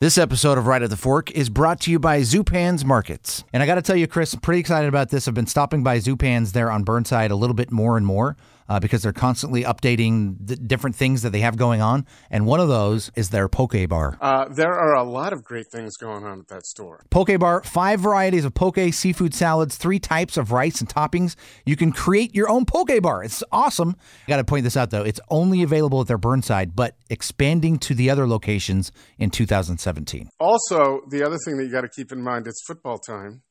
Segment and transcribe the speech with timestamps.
[0.00, 3.42] This episode of Right at the Fork is brought to you by Zupan's Markets.
[3.52, 5.26] And I got to tell you, Chris, I'm pretty excited about this.
[5.26, 8.36] I've been stopping by Zupan's there on Burnside a little bit more and more
[8.68, 12.06] uh, because they're constantly updating the different things that they have going on.
[12.30, 14.18] And one of those is their poke bar.
[14.20, 17.04] Uh, there are a lot of great things going on at that store.
[17.10, 21.36] Poke bar, five varieties of poke seafood salads, three types of rice and toppings.
[21.64, 23.22] You can create your own poke bar.
[23.22, 23.96] It's awesome.
[24.26, 25.04] I got to point this out though.
[25.04, 30.28] It's only available at their Burnside, but expanding to the other locations in 2017.
[30.40, 33.42] Also, the other thing that you got to keep in mind, it's football time.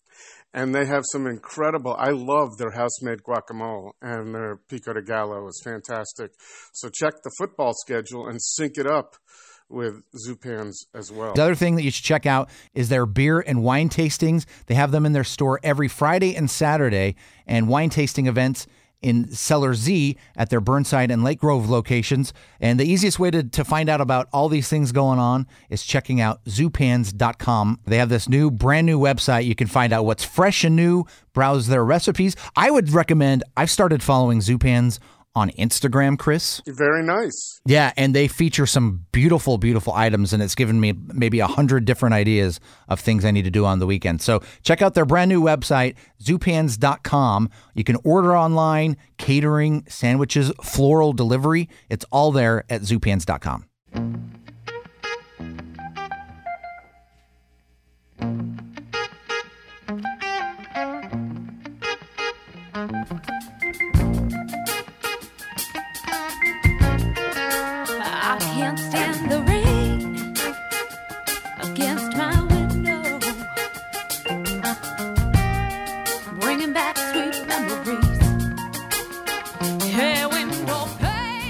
[0.53, 5.01] And they have some incredible, I love their house made guacamole and their pico de
[5.01, 6.31] gallo is fantastic.
[6.73, 9.17] So check the football schedule and sync it up
[9.69, 11.33] with Zupan's as well.
[11.33, 14.45] The other thing that you should check out is their beer and wine tastings.
[14.67, 18.65] They have them in their store every Friday and Saturday, and wine tasting events
[19.01, 22.33] in Cellar Z at their Burnside and Lake Grove locations.
[22.59, 25.83] And the easiest way to, to find out about all these things going on is
[25.83, 27.79] checking out zupans.com.
[27.85, 29.45] They have this new, brand new website.
[29.45, 32.35] You can find out what's fresh and new, browse their recipes.
[32.55, 34.99] I would recommend, I've started following Zupans
[35.37, 36.63] on Instagram, Chris.
[36.65, 37.61] Very nice.
[37.63, 41.85] Yeah, and they feature some beautiful, beautiful items, and it's given me maybe a hundred
[41.85, 44.23] different ideas of things I need to do on the weekend.
[44.23, 47.51] So check out their brand new website, zupans.com.
[47.75, 51.69] You can order online, catering, sandwiches, floral delivery.
[51.87, 53.65] It's all there at zupans.com.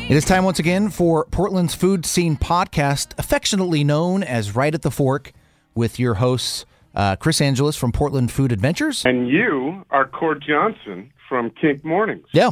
[0.09, 4.81] It is time once again for Portland's Food Scene podcast, affectionately known as Right at
[4.81, 5.33] the Fork,
[5.75, 9.03] with your hosts, uh, Chris Angelus from Portland Food Adventures.
[9.05, 12.25] And you are Cord Johnson from Kink Mornings.
[12.31, 12.52] Yeah,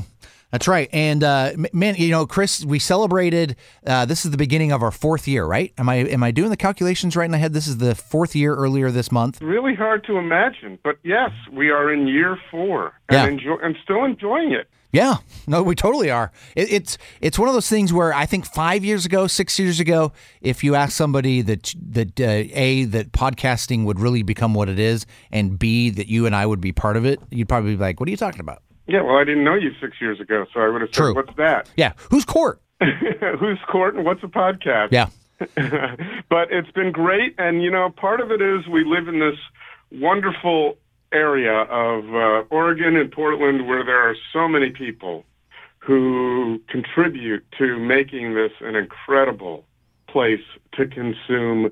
[0.51, 0.89] that's right.
[0.91, 3.55] And uh, man, you know, Chris, we celebrated.
[3.88, 5.73] Uh, this is the beginning of our fourth year, right?
[5.77, 7.53] Am I am I doing the calculations right in my head?
[7.53, 9.41] This is the fourth year earlier this month.
[9.41, 13.27] Really hard to imagine, but yes, we are in year four and, Yeah.
[13.27, 14.67] enjoy- and still enjoying it.
[14.95, 16.31] Yeah, no, we totally are.
[16.56, 19.81] It, it's it's one of those things where I think five years ago, six years
[19.81, 22.23] ago, if you ask somebody that that uh,
[22.53, 26.45] a that podcasting would really become what it is, and b that you and I
[26.45, 29.01] would be part of it, you'd probably be like, "What are you talking about?" Yeah,
[29.01, 31.13] well, I didn't know you six years ago, so I would have said, True.
[31.13, 31.69] "What's that?
[31.75, 32.62] Yeah, who's court?
[32.79, 35.09] Who's court and what's a podcast?" Yeah,
[36.29, 39.38] but it's been great, and you know, part of it is we live in this
[39.91, 40.77] wonderful
[41.11, 45.25] area of uh, Oregon and Portland where there are so many people
[45.79, 49.65] who contribute to making this an incredible
[50.07, 51.71] place to consume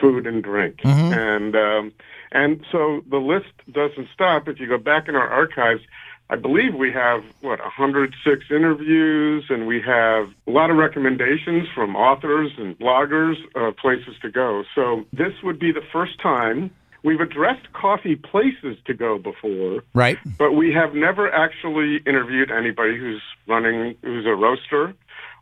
[0.00, 0.80] food and drink.
[1.12, 1.92] And um,
[2.32, 4.48] and so the list doesn't stop.
[4.48, 5.82] If you go back in our archives,
[6.30, 11.94] I believe we have what 106 interviews, and we have a lot of recommendations from
[11.94, 14.64] authors and bloggers, uh, places to go.
[14.74, 16.70] So this would be the first time
[17.02, 20.18] we've addressed coffee places to go before, right.
[20.38, 24.94] but we have never actually interviewed anybody who's running, who's a roaster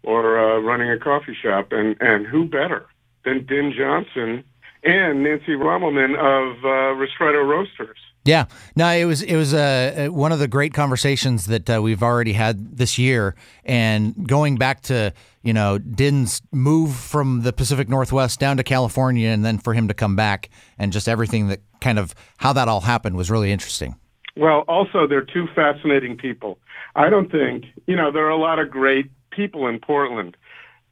[0.03, 2.87] or uh, running a coffee shop, and and who better
[3.25, 4.45] than Din Johnson
[4.83, 7.99] and Nancy Rommelmann of uh, Ristretto Roasters.
[8.25, 11.81] Yeah, no, it was it was uh, uh, one of the great conversations that uh,
[11.83, 17.53] we've already had this year, and going back to you know Din's move from the
[17.53, 21.49] Pacific Northwest down to California, and then for him to come back, and just everything
[21.49, 23.97] that kind of how that all happened was really interesting.
[24.37, 26.59] Well, also, they're two fascinating people.
[26.95, 30.37] I don't think, you know, there are a lot of great people in Portland,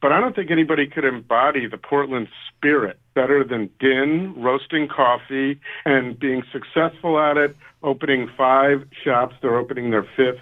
[0.01, 5.59] but I don't think anybody could embody the Portland spirit better than Din roasting coffee
[5.85, 9.35] and being successful at it, opening five shops.
[9.41, 10.41] They're opening their fifth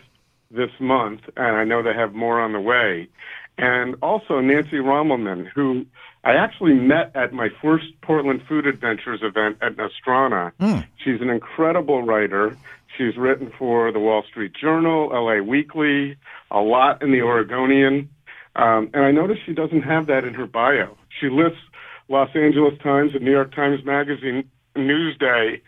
[0.52, 3.08] this month, and I know they have more on the way.
[3.58, 5.86] And also Nancy Rommelmann, who
[6.24, 10.52] I actually met at my first Portland Food Adventures event at Nostrana.
[10.60, 10.82] Hmm.
[11.04, 12.56] She's an incredible writer.
[12.98, 16.18] She's written for the Wall Street Journal, LA Weekly,
[16.52, 18.10] a lot in the Oregonian.
[18.58, 20.98] Um, and I noticed she doesn't have that in her bio.
[21.22, 21.60] She lists
[22.10, 25.62] Los Angeles Times and New York Times Magazine Newsday,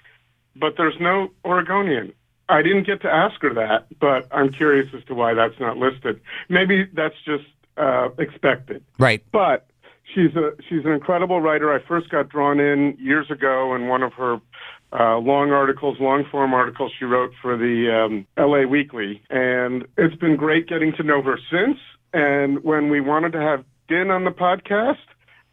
[0.56, 2.14] but there's no Oregonian.
[2.50, 5.78] I didn't get to ask her that, but I'm curious as to why that's not
[5.78, 6.20] listed.
[6.50, 7.46] Maybe that's just
[7.78, 8.84] uh, expected.
[8.98, 9.24] Right.
[9.32, 9.68] But
[10.14, 11.72] she's a she's an incredible writer.
[11.72, 14.42] I first got drawn in years ago in one of her
[14.92, 18.66] uh, long articles, long form articles she wrote for the um, L.A.
[18.66, 21.78] Weekly, and it's been great getting to know her since.
[22.14, 24.98] And when we wanted to have Din on the podcast,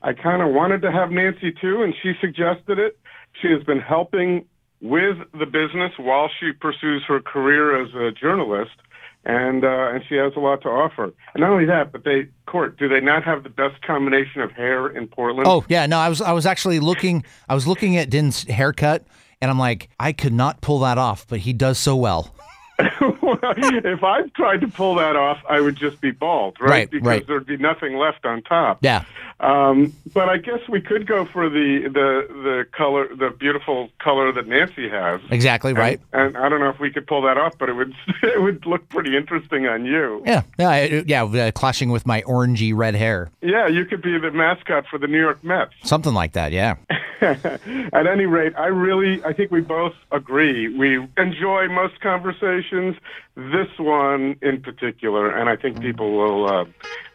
[0.02, 2.98] I kind of wanted to have Nancy too, and she suggested it.
[3.40, 4.46] She has been helping
[4.80, 8.76] with the business while she pursues her career as a journalist,
[9.24, 11.04] and uh, and she has a lot to offer.
[11.04, 12.78] And not only that, but they court.
[12.78, 15.48] Do they not have the best combination of hair in Portland?
[15.48, 19.06] Oh yeah, no, I was I was actually looking I was looking at Din's haircut
[19.40, 22.34] and I'm like, I could not pull that off, but he does so well.
[22.78, 26.70] if I tried to pull that off, I would just be bald, right?
[26.70, 27.26] Right, because right.
[27.26, 28.78] there'd be nothing left on top.
[28.82, 29.04] Yeah.
[29.38, 34.32] Um, but I guess we could go for the the the color, the beautiful color
[34.32, 35.20] that Nancy has.
[35.30, 36.00] Exactly, right.
[36.14, 37.92] And I don't know if we could pull that off, but it would
[38.22, 40.22] it would look pretty interesting on you.
[40.24, 40.42] Yeah.
[40.58, 43.28] Yeah, I- yeah, uh, clashing with my orangey red hair.
[43.42, 45.72] Yeah, you could be the mascot for the New York Mets.
[45.82, 46.76] Something like that, yeah.
[47.20, 50.68] At any rate, I really, I think we both agree.
[50.68, 52.96] We enjoy most conversations.
[53.36, 56.64] This one in particular, and I think people will uh,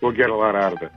[0.02, 0.92] will get a lot out of it.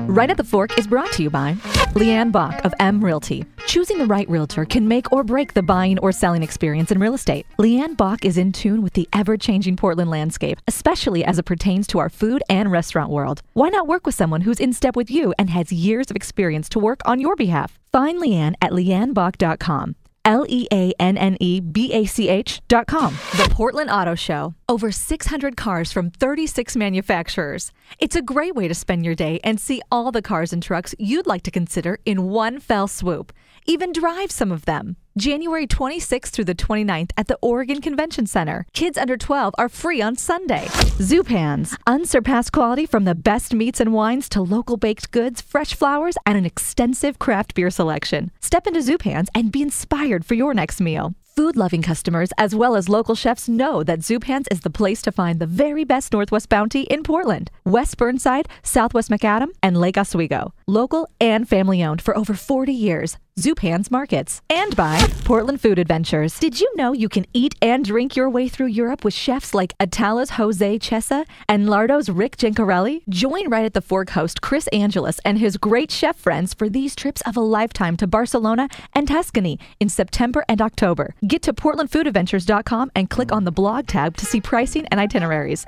[0.00, 1.54] Right at the Fork is brought to you by
[1.94, 3.44] Leanne Bach of M Realty.
[3.66, 7.14] Choosing the right realtor can make or break the buying or selling experience in real
[7.14, 7.46] estate.
[7.58, 11.86] Leanne Bach is in tune with the ever changing Portland landscape, especially as it pertains
[11.88, 13.42] to our food and restaurant world.
[13.54, 16.68] Why not work with someone who's in step with you and has years of experience
[16.70, 17.78] to work on your behalf?
[17.92, 19.96] Find Leanne at leannebach.com.
[20.24, 23.14] L E A N N E B A C H dot com.
[23.36, 24.54] The Portland Auto Show.
[24.68, 27.72] Over 600 cars from 36 manufacturers.
[27.98, 30.94] It's a great way to spend your day and see all the cars and trucks
[30.98, 33.32] you'd like to consider in one fell swoop.
[33.66, 34.96] Even drive some of them.
[35.16, 38.64] January 26th through the 29th at the Oregon Convention Center.
[38.72, 40.64] Kids under 12 are free on Sunday.
[40.98, 41.76] Zupans.
[41.86, 46.38] Unsurpassed quality from the best meats and wines to local baked goods, fresh flowers, and
[46.38, 48.30] an extensive craft beer selection.
[48.40, 51.14] Step into Zupans and be inspired for your next meal.
[51.34, 55.10] Food loving customers as well as local chefs know that Zupans is the place to
[55.10, 60.52] find the very best Northwest bounty in Portland, West Burnside, Southwest Macadam, and Lake Oswego.
[60.66, 63.16] Local and family owned for over 40 years.
[63.40, 64.42] Zupans Markets.
[64.50, 66.38] And by Portland Food Adventures.
[66.38, 69.76] Did you know you can eat and drink your way through Europe with chefs like
[69.78, 73.02] Ataula's Jose Chesa and Lardo's Rick Gencarelli?
[73.08, 76.94] Join right at the Fork host Chris Angelus and his great chef friends for these
[76.94, 81.14] trips of a lifetime to Barcelona and Tuscany in September and October.
[81.26, 85.64] Get to portlandfoodadventures.com and click on the blog tab to see pricing and itineraries.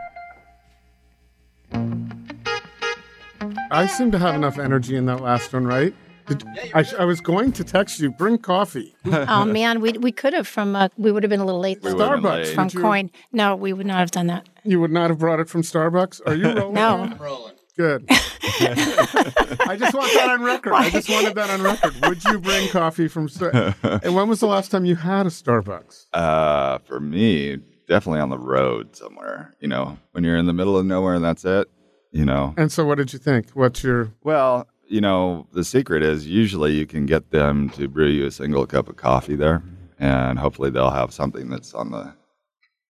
[3.71, 5.95] I seem to have enough energy in that last one, right?
[6.27, 6.43] Did,
[6.75, 8.95] I, I was going to text you, bring coffee.
[9.07, 11.83] Oh man, we we could have from uh, we would have been a little late
[11.83, 12.23] We though, Starbucks.
[12.45, 12.55] late.
[12.55, 13.11] from you- Coin.
[13.33, 14.49] No, we would not have done that.
[14.65, 16.21] You would not have brought it from Starbucks?
[16.27, 16.75] Are you rolling?
[16.75, 17.55] No, I'm rolling.
[17.77, 18.07] Good.
[18.11, 20.73] I just want that on record.
[20.75, 21.95] I just wanted that on record.
[22.09, 25.31] Would you bring coffee from Star- And when was the last time you had a
[25.31, 26.07] Starbucks?
[26.13, 29.55] Uh, for me, definitely on the road somewhere.
[29.61, 31.69] You know, when you're in the middle of nowhere and that's it.
[32.13, 33.51] You know, And so what did you think?
[33.55, 38.09] What's your well, you know, the secret is usually you can get them to brew
[38.09, 39.63] you a single cup of coffee there,
[39.99, 42.15] and hopefully they'll have something that's on the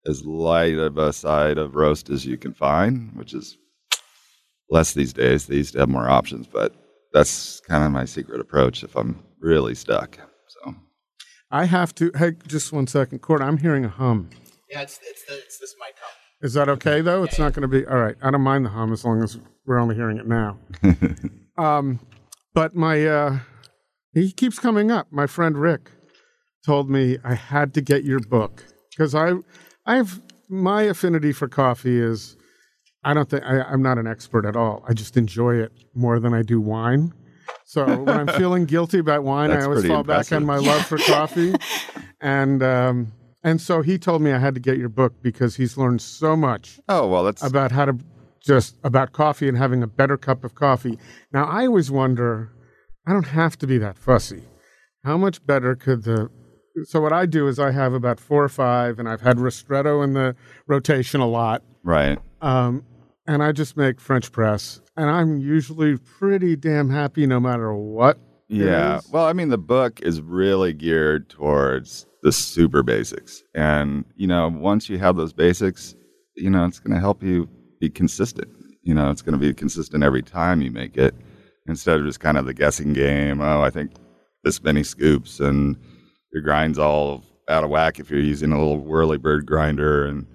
[0.06, 3.56] as light of a side of roast as you can find, which is
[4.68, 5.46] less these days.
[5.46, 6.74] They used to have more options, but
[7.12, 10.18] that's kind of my secret approach if I'm really stuck.
[10.48, 10.74] So.
[11.50, 13.20] I have to hey, just one second.
[13.20, 14.30] Court, I'm hearing a hum.
[14.70, 16.12] Yeah, it's it's, the, it's this mic hum.
[16.40, 17.22] Is that okay though?
[17.22, 18.16] It's not going to be all right.
[18.22, 20.58] I don't mind the hum as long as we're only hearing it now.
[21.56, 22.00] um,
[22.54, 23.38] but my uh,
[24.12, 25.08] he keeps coming up.
[25.10, 25.90] My friend Rick
[26.64, 29.32] told me I had to get your book because I
[29.86, 32.36] I've my affinity for coffee is
[33.04, 34.84] I don't think I, I'm not an expert at all.
[34.88, 37.12] I just enjoy it more than I do wine.
[37.64, 40.98] So when I'm feeling guilty about wine, I always fall back on my love for
[40.98, 41.54] coffee.
[42.20, 45.76] and um, and so he told me I had to get your book because he's
[45.76, 47.96] learned so much Oh well, that's about how to
[48.44, 50.98] just about coffee and having a better cup of coffee.
[51.32, 52.52] Now I always wonder,
[53.06, 54.44] I don't have to be that fussy.
[55.04, 56.30] How much better could the
[56.84, 60.02] so what I do is I have about four or five, and I've had ristretto
[60.02, 60.34] in the
[60.66, 62.18] rotation a lot, right.
[62.40, 62.84] um,
[63.26, 68.18] and I just make French press, and I'm usually pretty damn happy no matter what.
[68.48, 69.00] Yeah.
[69.10, 73.42] Well, I mean, the book is really geared towards the super basics.
[73.54, 75.94] And, you know, once you have those basics,
[76.36, 77.48] you know, it's going to help you
[77.82, 78.48] be consistent.
[78.82, 81.14] You know, it's going to be consistent every time you make it
[81.66, 83.40] instead of just kind of the guessing game.
[83.40, 83.90] Oh, I think
[84.44, 85.76] this many scoops and
[86.32, 90.06] your grind's all out of whack if you're using a little whirly bird grinder.
[90.06, 90.26] And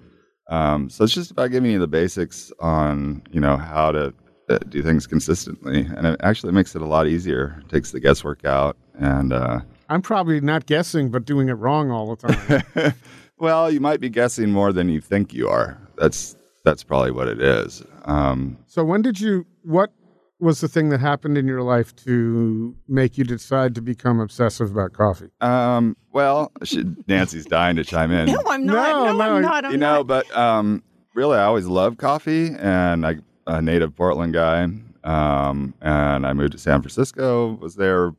[0.50, 4.12] um, so it's just about giving you the basics on, you know, how to
[4.50, 5.86] uh, do things consistently.
[5.96, 8.76] And it actually makes it a lot easier, takes the guesswork out.
[8.98, 12.92] And, uh, I'm probably not guessing, but doing it wrong all the time.
[13.38, 15.80] well, you might be guessing more than you think you are.
[15.96, 17.82] That's that's probably what it is.
[18.04, 19.92] Um, so when did you what
[20.40, 24.70] was the thing that happened in your life to make you decide to become obsessive
[24.70, 25.30] about coffee?
[25.40, 28.28] Um, well, she, Nancy's dying to chime in.
[28.32, 28.74] No, I'm not.
[28.74, 29.64] No, No, no, I'm not.
[29.64, 30.06] I'm you know, not.
[30.06, 30.82] but um,
[31.14, 34.68] really, I always loved coffee, and I a native Portland guy.
[35.04, 38.12] Um, and I moved to San Francisco, was there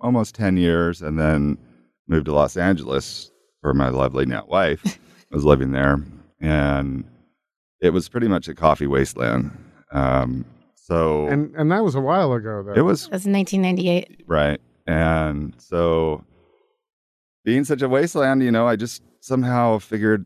[0.00, 1.56] almost ten years, and then
[2.08, 3.30] moved to Los Angeles
[3.62, 4.98] for my lovely now wife.
[5.30, 6.04] was living there,
[6.40, 7.04] and
[7.80, 9.50] it was pretty much a coffee wasteland.
[9.92, 10.44] Um,
[10.74, 12.72] so And and that was a while ago, though.
[12.72, 14.24] it was That was 1998.
[14.26, 14.60] Right.
[14.86, 16.24] And so
[17.44, 20.24] being such a wasteland, you know, I just somehow figured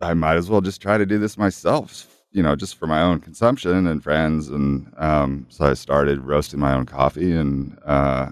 [0.00, 3.00] I might as well just try to do this myself, you know, just for my
[3.00, 4.48] own consumption and friends.
[4.48, 8.30] And um, so I started roasting my own coffee and uh,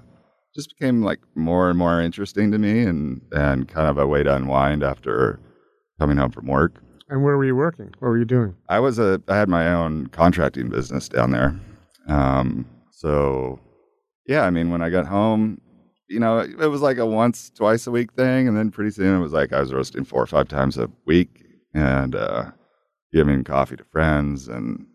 [0.54, 4.24] just became like more and more interesting to me and, and kind of a way
[4.24, 5.38] to unwind after
[6.00, 6.82] coming home from work.
[7.10, 7.92] And where were you working?
[7.98, 8.54] What were you doing?
[8.68, 11.58] I was a I had my own contracting business down there.
[12.06, 13.58] Um, so
[14.26, 15.60] yeah, I mean when I got home,
[16.08, 18.92] you know, it, it was like a once, twice a week thing, and then pretty
[18.92, 22.52] soon it was like I was roasting four or five times a week and uh,
[23.12, 24.86] giving coffee to friends, and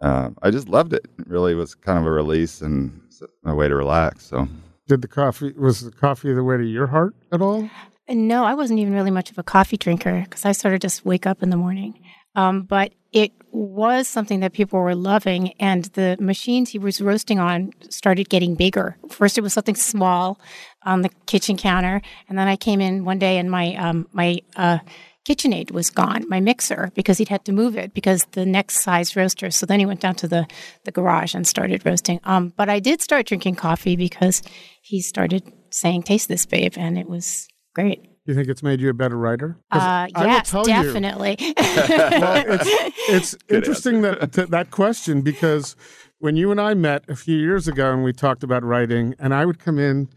[0.00, 1.06] uh, I just loved it.
[1.18, 3.00] It really was kind of a release and
[3.44, 4.24] a way to relax.
[4.24, 4.48] So
[4.86, 7.68] Did the coffee was the coffee the way to your heart at all?
[8.10, 11.04] No, I wasn't even really much of a coffee drinker because I sort of just
[11.04, 12.02] wake up in the morning.
[12.34, 17.38] Um, but it was something that people were loving, and the machines he was roasting
[17.38, 18.96] on started getting bigger.
[19.08, 20.40] First, it was something small
[20.84, 24.38] on the kitchen counter, and then I came in one day and my um, my
[24.56, 24.78] uh,
[25.24, 29.14] KitchenAid was gone, my mixer, because he'd had to move it because the next size
[29.16, 29.50] roaster.
[29.50, 30.46] So then he went down to the
[30.84, 32.20] the garage and started roasting.
[32.24, 34.42] Um, but I did start drinking coffee because
[34.82, 38.06] he started saying, "Taste this, babe," and it was great.
[38.26, 39.56] You think it's made you a better writer?
[39.72, 41.36] Uh, I will yes, tell you- definitely.
[41.56, 45.74] well, it's it's interesting that that that question because
[46.18, 49.34] when you and I met a few years ago and we talked about writing, and
[49.34, 50.08] I would come in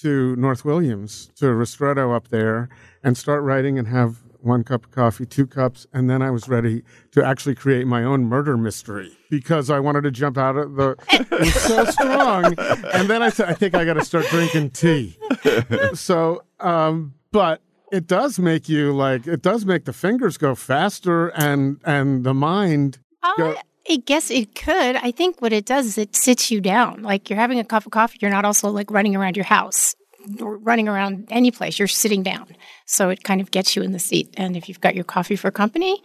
[0.00, 2.70] to North Williams to Ristretto up there
[3.04, 6.48] and start writing and have one cup of coffee, two cups, and then I was
[6.48, 10.76] ready to actually create my own murder mystery because I wanted to jump out of
[10.76, 10.96] the.
[11.12, 12.54] It was so strong,
[12.94, 15.18] and then I said, I think I got to start drinking tea.
[15.94, 17.60] So, um, but
[17.92, 22.34] it does make you like it does make the fingers go faster and and the
[22.34, 22.98] mind
[23.36, 23.52] go.
[23.52, 24.96] I, I guess it could.
[24.96, 27.02] I think what it does is it sits you down.
[27.02, 29.94] Like you're having a cup of coffee, you're not also like running around your house
[30.40, 31.78] or running around any place.
[31.78, 32.46] You're sitting down.
[32.86, 34.32] So it kind of gets you in the seat.
[34.36, 36.00] And if you've got your coffee for company,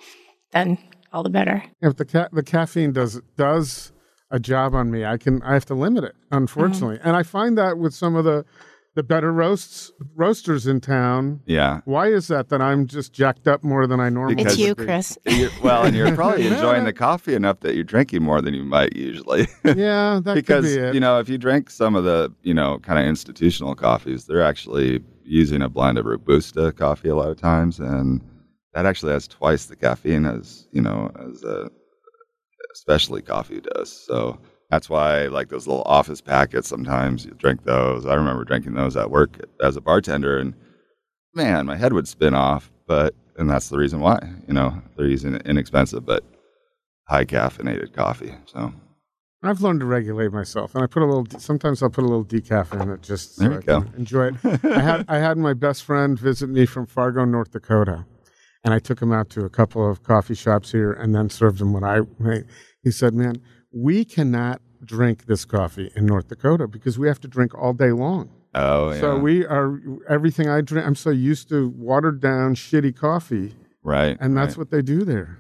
[0.52, 0.78] then
[1.14, 1.64] all the better.
[1.82, 3.92] If the ca- the caffeine does does
[4.32, 7.00] a job on me, I can I have to limit it, unfortunately.
[7.04, 8.46] And I find that with some of the
[8.96, 11.42] the better roasts roasters in town.
[11.46, 11.82] yeah.
[11.86, 12.50] Why is that?
[12.50, 14.42] That I'm just jacked up more than I normally.
[14.42, 14.86] It's you, would be?
[14.86, 15.18] Chris.
[15.26, 18.64] You're, well, and you're probably enjoying the coffee enough that you're drinking more than you
[18.64, 19.48] might usually.
[19.76, 20.94] Yeah, that because could be it.
[20.94, 24.44] you know if you drink some of the you know kind of institutional coffees they're
[24.44, 28.22] actually using a blend of robusta coffee a lot of times and
[28.74, 31.70] that actually has twice the caffeine as you know as a
[32.74, 38.06] specialty coffee does so that's why like those little office packets sometimes you drink those
[38.06, 40.54] i remember drinking those at work as a bartender and
[41.34, 45.08] man my head would spin off but and that's the reason why you know they're
[45.08, 46.24] using inexpensive but
[47.08, 48.74] high caffeinated coffee so
[49.44, 51.28] I've learned to regulate myself, and I put a little.
[51.40, 54.36] Sometimes I'll put a little decaf in it just so I can enjoy it.
[54.64, 58.06] I had I had my best friend visit me from Fargo, North Dakota,
[58.64, 61.62] and I took him out to a couple of coffee shops here, and then served
[61.62, 62.46] him what I made.
[62.82, 63.36] He said, "Man,
[63.76, 67.92] we cannot drink this coffee in North Dakota because we have to drink all day
[67.92, 68.30] long.
[68.54, 69.80] oh yeah So we are
[70.10, 70.88] everything I drink.
[70.88, 73.54] I'm so used to watered down, shitty coffee,
[73.84, 74.58] right and that's right.
[74.60, 75.40] what they do there.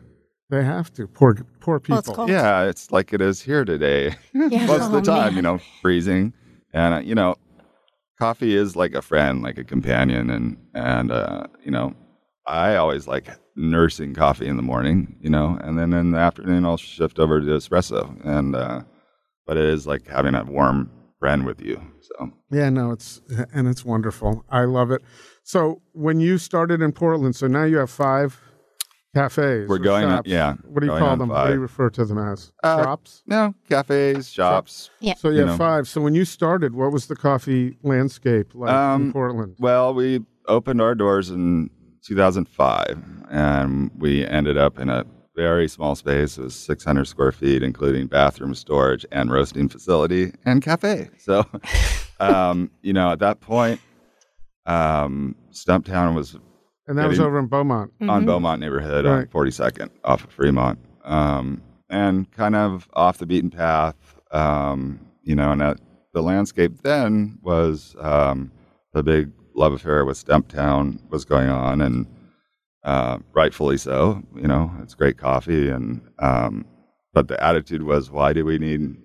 [0.49, 1.07] They have to.
[1.07, 2.03] Poor poor people.
[2.15, 2.31] Well, it's.
[2.31, 4.15] Yeah, it's like it is here today.
[4.33, 4.65] Yeah.
[4.67, 5.35] Most of the Oh, time, man.
[5.37, 6.33] you know, freezing,
[6.73, 7.35] and uh, you know,
[8.19, 11.95] coffee is like a friend, like a companion, and and uh, you know,
[12.47, 16.65] I always like nursing coffee in the morning, you know, and then in the afternoon
[16.65, 18.81] I'll shift over to espresso, and uh,
[19.47, 21.81] but it is like having a warm friend with you.
[22.01, 23.21] So Yeah, no, it's
[23.53, 24.45] and it's wonderful.
[24.49, 25.01] I love it.
[25.43, 28.39] So when you started in Portland, so now you have five
[29.15, 29.67] cafes.
[29.69, 30.29] We're or going on- shops.
[30.29, 31.29] yeah, What do you call on them?
[31.29, 32.51] What do you refer to them as?
[32.63, 33.23] Uh, Shops.
[33.25, 34.89] no cafes, shops.
[34.99, 35.13] Yeah.
[35.15, 35.57] So you you have know.
[35.57, 35.87] five.
[35.87, 39.55] So when you started, what was the coffee landscape like in Um, Portland?
[39.59, 41.69] Well, we opened our doors in
[42.05, 46.38] 2005, and we ended up in a very small space.
[46.38, 51.09] It was 600 square feet, including bathroom, storage, and roasting facility and cafe.
[51.17, 51.45] So,
[52.19, 53.79] um, you know, at that point,
[54.65, 56.38] um, Stumptown was
[56.88, 57.91] And that was over in Beaumont.
[58.01, 63.50] on Beaumont neighborhood on 42nd off of Fremont, um, and kind of off the beaten
[63.50, 63.95] path.
[64.31, 65.79] Um, you know, and that,
[66.13, 68.51] the landscape then was um,
[68.93, 72.05] the big love affair with Stumptown was going on, and
[72.83, 74.21] uh, rightfully so.
[74.35, 76.65] You know, it's great coffee, and um,
[77.13, 78.95] but the attitude was, why do we need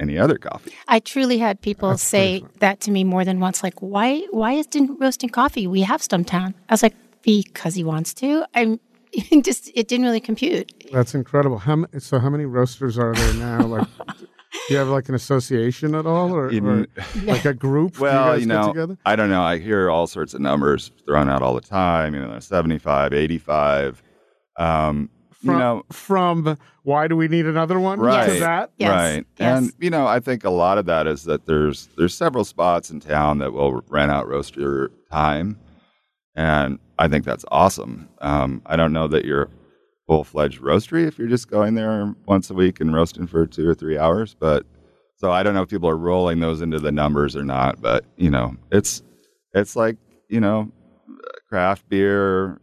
[0.00, 0.72] any other coffee?
[0.88, 3.62] I truly had people That's say pretty that to me more than once.
[3.62, 4.20] Like, why?
[4.30, 5.66] Why is Din roasting coffee?
[5.66, 6.54] We have Stumptown.
[6.68, 8.44] I was like, because he wants to.
[8.54, 8.78] I'm
[9.42, 9.70] just.
[9.74, 10.72] It didn't really compute.
[10.92, 11.58] That's incredible.
[11.58, 12.18] How so?
[12.18, 13.62] How many roasters are there now?
[13.66, 14.23] Like, do
[14.70, 16.86] you have like an association at all, or, or
[17.24, 17.98] like a group?
[17.98, 18.98] Well, you, guys you get know, together?
[19.04, 19.42] I don't know.
[19.42, 22.14] I hear all sorts of numbers thrown out all the time.
[22.14, 24.02] You know, 75, 85.
[24.56, 27.98] Um, From, you know, from why do we need another one?
[27.98, 28.34] Right.
[28.34, 28.70] To that.
[28.78, 29.26] Yes, right.
[29.38, 29.58] yes.
[29.58, 32.90] And you know, I think a lot of that is that there's there's several spots
[32.90, 35.58] in town that will rent out roaster time,
[36.34, 38.08] and I think that's awesome.
[38.20, 39.48] Um, I don't know that you're
[40.06, 43.68] full fledged roastery if you're just going there once a week and roasting for two
[43.68, 44.66] or three hours, but
[45.16, 47.80] so I don't know if people are rolling those into the numbers or not.
[47.80, 49.02] But you know, it's
[49.54, 49.96] it's like
[50.28, 50.70] you know,
[51.48, 52.60] craft beer.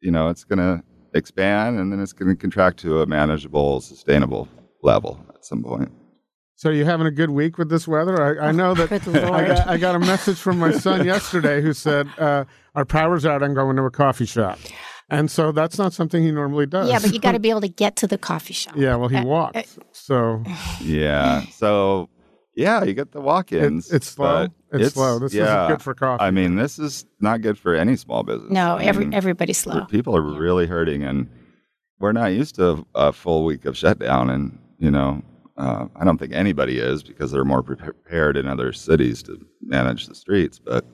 [0.00, 4.48] You know, it's gonna expand and then it's going to contract to a manageable, sustainable
[4.82, 5.90] level at some point.
[6.54, 8.40] So you having a good week with this weather?
[8.40, 11.72] I, I know that I got, I got a message from my son yesterday who
[11.72, 13.42] said uh, our power's out.
[13.42, 14.58] I'm going to a coffee shop,
[15.08, 16.88] and so that's not something he normally does.
[16.88, 18.74] Yeah, but you got to be able to get to the coffee shop.
[18.76, 19.56] yeah, well, he Uh, walked.
[19.56, 19.62] uh,
[19.92, 20.42] so
[20.82, 21.42] Yeah.
[21.52, 22.08] So,
[22.54, 23.90] yeah, you get the walk-ins.
[23.90, 24.48] It- it's slow.
[24.70, 25.18] but It's slow.
[25.18, 26.22] This isn't yeah, good for coffee.
[26.24, 28.50] I mean, this is not good for any small business.
[28.50, 29.84] No, I every mean, everybody's slow.
[29.86, 31.28] People are really hurting, and
[32.00, 34.28] we're not used to a full week of shutdown.
[34.30, 35.22] And you know,
[35.56, 40.06] uh, I don't think anybody is because they're more prepared in other cities to manage
[40.06, 40.58] the streets.
[40.58, 40.84] But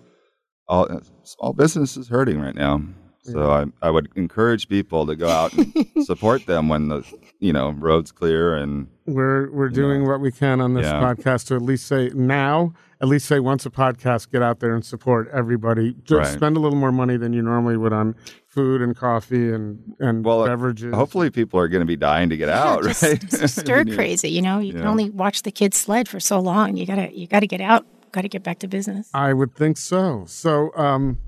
[0.68, 0.88] all
[1.25, 2.83] small business is hurting right now.
[3.24, 7.04] So I, I would encourage people to go out and support them when the
[7.40, 11.00] you know roads clear and we're we're doing what we can on this Yeah.
[11.00, 14.74] podcast to at least say now, at least say once a podcast, get out there
[14.74, 15.94] and support everybody.
[16.04, 16.26] Just Right.
[16.36, 18.14] spend a little more money than you normally would on
[18.46, 20.94] food and coffee and and Well, beverages.
[20.94, 23.20] hopefully people are going to be dying to get out, just, right?
[23.30, 24.28] just stir crazy.
[24.30, 26.76] You know, you can only watch the kids sled for so long.
[26.76, 27.87] You gotta you gotta get out.
[28.12, 29.10] Got to get back to business.
[29.12, 30.22] I would think so.
[30.28, 31.18] So, um,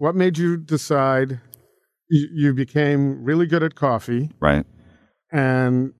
[0.00, 1.40] what made you decide?
[2.08, 4.64] You, you became really good at coffee, right.
[5.30, 5.92] and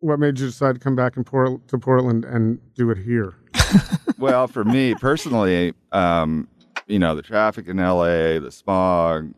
[0.00, 3.34] what made you decide to come back in Port- to Portland and do it here?
[4.18, 6.48] Well, for me personally, um,
[6.86, 9.34] you know, the traffic in LA, the smog,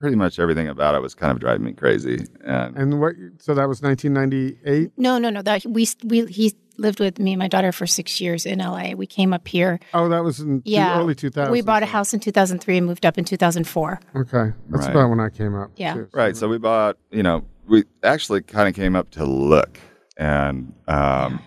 [0.00, 2.24] pretty much everything about it was kind of driving me crazy.
[2.44, 3.14] And And what?
[3.38, 4.92] So that was 1998.
[4.96, 5.42] No, no, no.
[5.42, 8.94] That we we he lived with me and my daughter for six years in L.A.
[8.94, 9.80] We came up here.
[9.92, 11.50] Oh, that was in two- Yeah, early 2000s.
[11.50, 13.98] We bought a house in 2003 and moved up in 2004.
[14.14, 14.90] Okay, that's Right.
[14.90, 15.72] about when I came up.
[15.76, 15.94] Yeah.
[15.94, 16.08] too.
[16.14, 19.80] right, so we bought, you know, we actually kind of came up to look,
[20.16, 21.40] and um,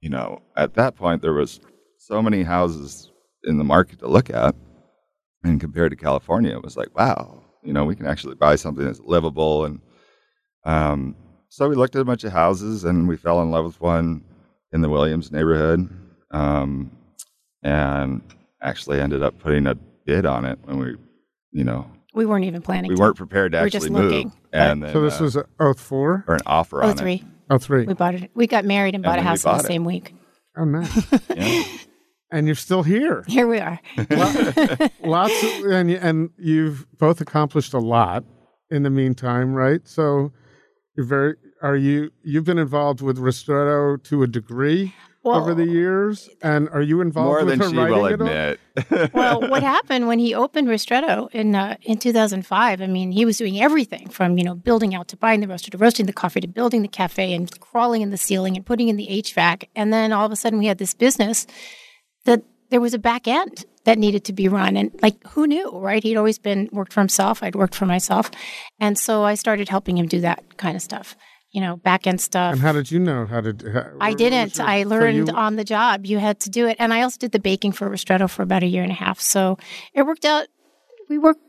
[0.00, 1.58] you know, at that point there was
[1.98, 3.10] so many houses
[3.42, 4.54] in the market to look at,
[5.42, 8.84] and compared to California, it was like, wow, you know, we can actually buy something
[8.84, 9.80] that's livable, and
[10.64, 11.14] um,
[11.48, 14.22] so we looked at a bunch of houses, and we fell in love with one
[14.72, 15.88] in the Williams neighborhood,
[16.30, 16.90] um,
[17.62, 18.22] and
[18.62, 19.74] actually ended up putting a
[20.04, 20.96] bid on it when we,
[21.52, 22.88] you know, We weren't even planning.
[22.90, 23.00] we to.
[23.00, 25.36] weren't prepared to We were actually just move, looking, and then, So this uh, was
[25.60, 27.24] oh four, or an offer Oh on three.
[27.50, 27.84] oh three.
[27.86, 28.30] We bought it.
[28.34, 29.66] We got married and bought a house in the it.
[29.66, 30.14] same week.
[30.56, 31.06] Oh, nice.
[31.36, 31.64] Yeah.
[32.30, 33.24] And you're still here.
[33.26, 33.80] Here we are.
[35.02, 38.24] Lots, of, and and you've both accomplished a lot
[38.70, 39.86] in the meantime, right?
[39.86, 40.32] So
[40.96, 41.34] you're very.
[41.62, 42.10] Are you?
[42.22, 47.26] You've been involved with Ristretto to a degree over the years, and are you involved
[47.26, 49.12] More with than her she writing will at admit.
[49.14, 52.80] well, what happened when he opened Ristretto in uh, in 2005?
[52.80, 55.70] I mean, he was doing everything from you know building out to buying the roaster
[55.70, 58.88] to roasting the coffee to building the cafe and crawling in the ceiling and putting
[58.88, 59.68] in the HVAC.
[59.74, 61.46] And then all of a sudden, we had this business
[62.26, 64.76] that there was a back end that needed to be run.
[64.76, 66.02] And like, who knew, right?
[66.02, 67.42] He'd always been worked for himself.
[67.42, 68.30] I'd worked for myself,
[68.78, 71.16] and so I started helping him do that kind of stuff.
[71.52, 72.52] You know, back end stuff.
[72.52, 73.52] And how did you know how to?
[73.52, 74.58] do- How, I didn't.
[74.58, 76.04] your- I so learned you- on the job.
[76.04, 76.76] You had to do it.
[76.78, 79.20] And I also did the baking for Ristretto for about a year and a half.
[79.20, 79.56] So
[79.94, 80.48] it worked out.
[81.08, 81.40] We worked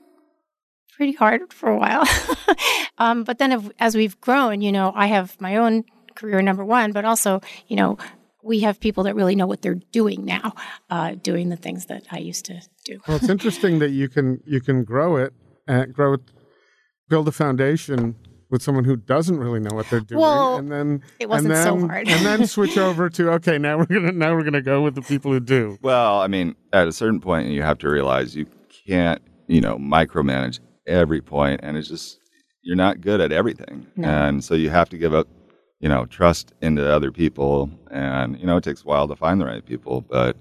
[0.96, 2.06] pretty hard for a while.
[3.00, 5.84] um, but then if, as we've grown, you know, I have my own
[6.16, 7.98] career, number one, but also, you know,
[8.43, 10.54] we have people that really know what they're doing now,
[10.89, 13.00] uh, doing the things that I used to do.
[13.08, 15.34] Well, it's interesting that you can you can grow it
[15.67, 16.21] and grow it,
[17.10, 18.15] build a foundation
[18.50, 21.63] with someone who doesn't really know what they're doing, Well, and then it wasn't and
[21.82, 22.08] so hard.
[22.08, 25.02] and then switch over to okay, now we're gonna now we're gonna go with the
[25.02, 25.78] people who do.
[25.82, 28.45] well, I mean, at a certain point, you have to realize you
[28.88, 32.19] can't, you know, micromanage every point, and it's just
[32.62, 34.08] you're not good at everything, No.
[34.08, 35.28] and so you have to give up
[35.80, 37.70] you know, trust into other people.
[37.92, 40.02] And, you know, it takes a while to find the right people.
[40.02, 40.36] But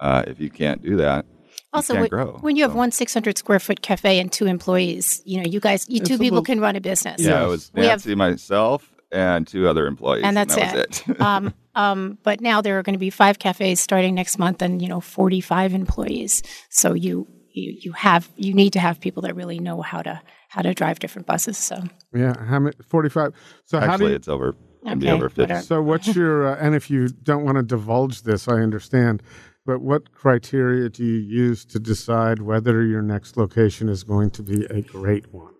[0.00, 1.24] uh, if you can't do that,
[1.72, 2.38] Also, you when, can't grow.
[2.40, 5.60] when you have So- one 600 square foot cafe and two employees, you know, you
[5.60, 7.20] guys, you It's two people little- can run a business.
[7.20, 10.24] Yeah, it was We have- Nancy, myself, and two other employees.
[10.24, 11.02] and that's that it.
[11.06, 11.20] was it.
[11.20, 14.82] um, um, but now there are going to be five cafes starting next month, and
[14.82, 16.42] you know, forty-five employees.
[16.68, 20.20] So you you you have you need to have people that really know how to
[20.48, 21.56] how to drive different buses.
[21.58, 22.74] So Yeah, how many?
[22.88, 23.32] Forty-five.
[23.66, 24.56] So how do Actually, you, it's over.
[24.84, 25.60] It'll be over 50.
[25.62, 26.48] So what's your?
[26.48, 29.22] Uh, and if you don't want to divulge this, I understand.
[29.66, 34.42] But what criteria do you use to decide whether your next location is going to
[34.42, 35.54] be a great one?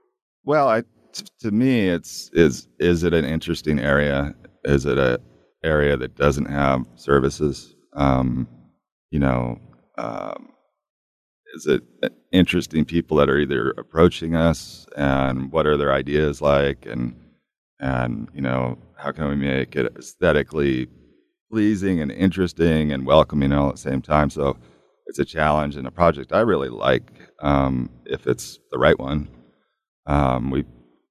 [0.44, 0.82] Well, I,
[1.12, 4.34] t- to me, it's is is it an interesting area?
[4.64, 5.20] Is it a
[5.62, 7.74] area that doesn't have services?
[7.94, 8.46] Um,
[9.10, 9.58] you know,
[9.96, 10.50] um,
[11.54, 16.42] is it uh, interesting people that are either approaching us, and what are their ideas
[16.42, 17.14] like, and
[17.80, 20.88] and you know, how can we make it aesthetically
[21.50, 24.30] pleasing and interesting and welcoming all at the same time?
[24.30, 24.56] So
[25.06, 29.28] it's a challenge and a project I really like um, if it's the right one.
[30.06, 30.64] Um, we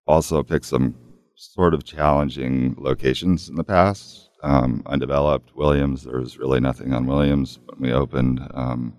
[0.07, 0.95] also picked some
[1.35, 4.31] sort of challenging locations in the past.
[4.41, 8.41] Um, undeveloped Williams, there was really nothing on Williams when we opened.
[8.55, 8.95] Um,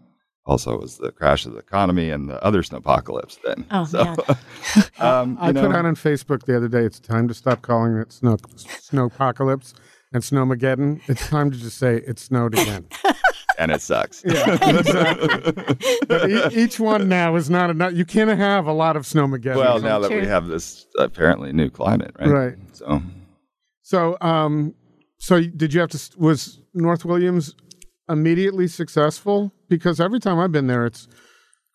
[0.47, 3.65] also, it was the crash of the economy and the other snowpocalypse then.
[3.71, 4.01] Oh, so,
[5.05, 6.81] um, I you put know, out on Facebook the other day.
[6.85, 9.73] It's time to stop calling it snow snowpocalypse
[10.13, 11.01] and snowmageddon.
[11.09, 12.87] It's time to just say it snowed again.
[13.59, 14.23] and it sucks.
[14.27, 15.77] Yeah, exactly.
[16.07, 17.95] but e- each one now is not enough.
[17.95, 19.57] You can't have a lot of snowmageddon.
[19.57, 22.29] well, now that we have this apparently new climate, right?
[22.29, 22.55] Right.
[22.73, 23.03] So,
[23.83, 24.75] So, um,
[25.19, 26.11] so did you have to?
[26.19, 27.55] Was North Williams
[28.09, 29.53] immediately successful?
[29.69, 31.09] Because every time I've been there, it's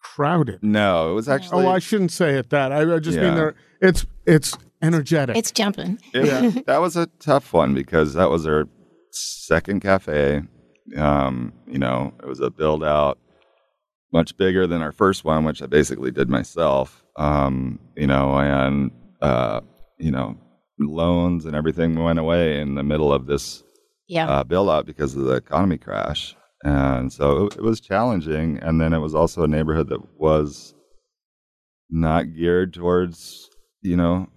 [0.01, 0.59] crowded.
[0.63, 1.65] no, it was actually.
[1.65, 2.71] oh, I shouldn't say it that.
[2.71, 3.55] I, I just mean there.
[3.81, 5.35] It's it's energetic.
[5.35, 5.99] it's jumping.
[6.13, 8.65] yeah, that was a tough one because that was our
[9.11, 10.41] second cafe.
[10.97, 13.19] Um, you know, it was a build out
[14.11, 17.03] much bigger than our first one, which I basically did myself.
[17.15, 19.61] Um, you know, and uh,
[19.97, 20.37] you know,
[20.79, 23.63] loans and everything went away in the middle of this
[24.09, 24.27] Yeah.
[24.27, 26.35] uh, build out because of the economy crash.
[26.63, 28.57] And so it, it was challenging.
[28.57, 30.73] And then it was also a neighborhood that was
[31.89, 33.49] not geared towards,
[33.81, 34.27] you know,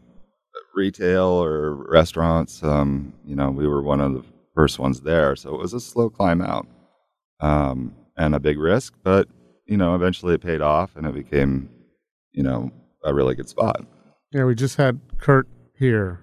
[0.75, 2.63] retail or restaurants.
[2.63, 5.35] Um, you know, we were one of the first ones there.
[5.35, 6.67] So it was a slow climb out
[7.41, 8.95] um, and a big risk.
[9.03, 9.27] But,
[9.67, 11.71] you know, eventually it paid off and it became,
[12.33, 12.71] you know,
[13.05, 13.85] a really good spot.
[14.33, 16.21] yeah, we just had Kurt here,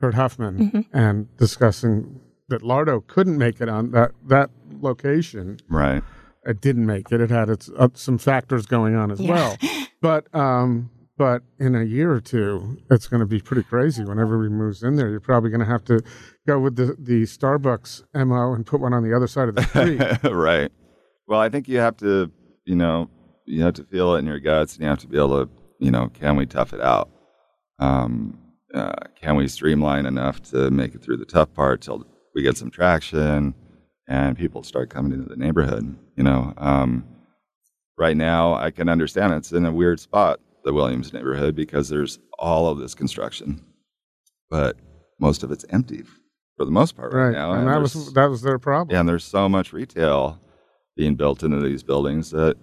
[0.00, 5.58] Kurt Huffman, and discussing that Lardo couldn't make it on that that location.
[5.68, 6.02] Right.
[6.44, 7.20] It didn't make it.
[7.20, 9.32] It had its uh, some factors going on as Yeah.
[9.34, 9.56] well.
[10.02, 14.02] But um, but in a year or two, it's going to be pretty crazy.
[14.02, 16.00] Whenever he moves in there, you're probably going to have to
[16.46, 19.62] go with the the Starbucks mo and put one on the other side of the
[19.64, 20.00] street.
[20.32, 20.72] right.
[21.28, 22.32] Well, I think you have to,
[22.64, 23.10] you know,
[23.44, 25.50] you have to feel it in your guts, and you have to be able to,
[25.80, 27.10] you know, can we tough it out?
[27.78, 28.38] Um,
[28.72, 32.56] uh, can we streamline enough to make it through the tough part till we get
[32.56, 33.54] some traction
[34.08, 35.96] and people start coming into the neighborhood?
[36.16, 37.04] You know, um,
[37.98, 42.18] right now I can understand it's in a weird spot, the Williams neighborhood, because there's
[42.38, 43.64] all of this construction,
[44.48, 44.76] but
[45.18, 46.02] most of it's empty
[46.56, 47.52] for the most part right, right, now.
[47.52, 48.92] and that was that was their problem.
[48.92, 50.38] yeah, and there's so much retail
[50.96, 52.56] being built into these buildings that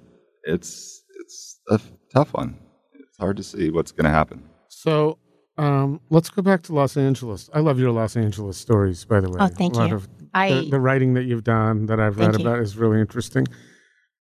[0.43, 1.79] it's it's a
[2.13, 2.57] tough one.
[2.93, 4.43] It's hard to see what's going to happen.
[4.69, 5.17] So
[5.57, 7.49] um, let's go back to Los Angeles.
[7.53, 9.37] I love your Los Angeles stories, by the way.
[9.39, 9.95] Oh, thank A lot you.
[9.95, 12.45] Of I- the, the writing that you've done that I've read you.
[12.45, 13.47] about is really interesting.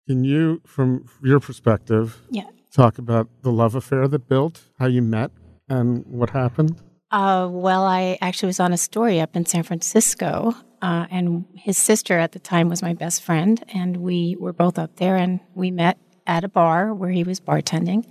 [0.09, 2.44] Can you, from your perspective, Yeah.
[2.72, 5.31] talk about the love affair that built, how you met,
[5.68, 6.81] and what happened?
[7.11, 11.77] Uh, well, I actually was on a story up in San Francisco, uh, and his
[11.77, 15.40] sister at the time was my best friend, and we were both up there, and
[15.55, 18.05] we met at a bar where he was bartending,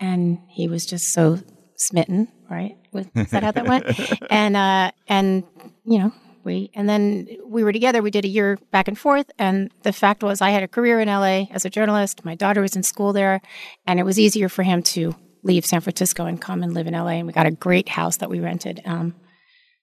[0.00, 1.38] and he was just so
[1.78, 2.76] smitten, right?
[2.92, 3.86] With, is that how that went?
[4.30, 5.44] and uh, and
[5.84, 6.12] you know,
[6.44, 8.02] we and then we were together.
[8.02, 11.00] We did a year back and forth, and the fact was, I had a career
[11.00, 12.24] in LA as a journalist.
[12.24, 13.40] My daughter was in school there,
[13.86, 16.94] and it was easier for him to leave San Francisco and come and live in
[16.94, 17.18] LA.
[17.18, 18.80] And we got a great house that we rented.
[18.84, 19.14] Um,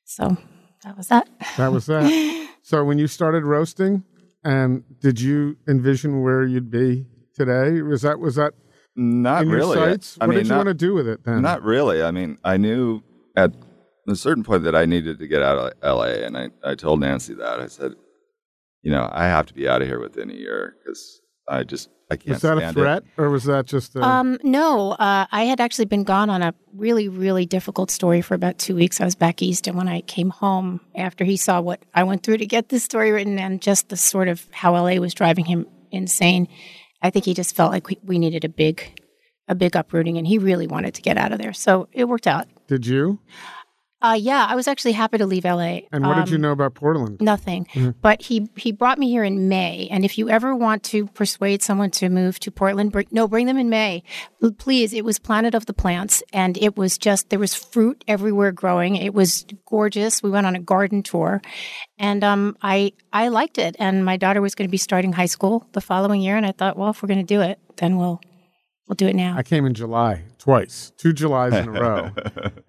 [0.06, 0.38] so
[0.84, 1.28] that was that.
[1.58, 2.50] That was that.
[2.62, 4.04] so when you started roasting,
[4.44, 7.06] and did you envision where you'd be
[7.36, 7.82] today?
[7.82, 8.54] Was that was that
[9.00, 9.78] Not in really.
[9.78, 10.18] your sights?
[10.20, 11.42] I what mean, did you not, want to do with it then?
[11.42, 12.04] not really.
[12.04, 13.02] I mean, I knew
[13.38, 13.54] at
[14.10, 17.00] a certain point that I needed to get out of LA, and I, I told
[17.00, 17.62] Nancy that.
[17.62, 17.94] I said,
[18.82, 21.90] you know, I have to be out of here within a year because I just
[22.12, 24.04] I can't Was that a stand threat, or was that just a?
[24.04, 28.34] Um, no, uh, I had actually been gone on a really, really difficult story for
[28.34, 29.00] about two weeks.
[29.00, 32.24] I was back east, and when I came home after he saw what I went
[32.24, 35.46] through to get this story written, and just the sort of how LA was driving
[35.46, 36.50] him insane,
[37.02, 39.02] I think he just felt like we, needed a big,
[39.48, 41.54] a big uprooting, and he really wanted to get out of there.
[41.54, 42.48] So it worked out.
[42.68, 43.20] did you?
[44.02, 45.82] Uh, yeah, I was actually happy to leave LA.
[45.92, 47.20] And what did you Um, know about Portland?
[47.20, 47.68] Nothing.
[48.02, 51.62] But he he brought me here in May, and if you ever want to persuade
[51.62, 54.04] someone to move to Portland, bring, no, bring them in May,
[54.58, 54.94] please.
[54.94, 58.96] It was Planet of the Plants, and it was just there was fruit everywhere growing.
[58.96, 60.24] It was gorgeous.
[60.24, 61.42] We went on a garden tour,
[61.98, 63.76] and um, I I liked it.
[63.80, 66.54] And my daughter was going to be starting high school the following year, and I
[66.54, 68.22] thought, well, if we're going to do it, then we'll
[68.90, 69.36] we'll do it now.
[69.38, 72.10] I came in July twice, two Julys in a row,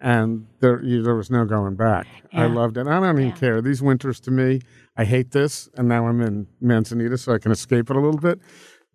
[0.01, 2.07] and there you, there was no going back.
[2.33, 2.87] I loved it.
[2.87, 3.35] I don't even Yeah.
[3.35, 3.61] care.
[3.61, 4.61] These winters to me,
[4.97, 8.21] I hate this, and now I'm in Manzanita, so I can escape it a little
[8.21, 8.39] bit.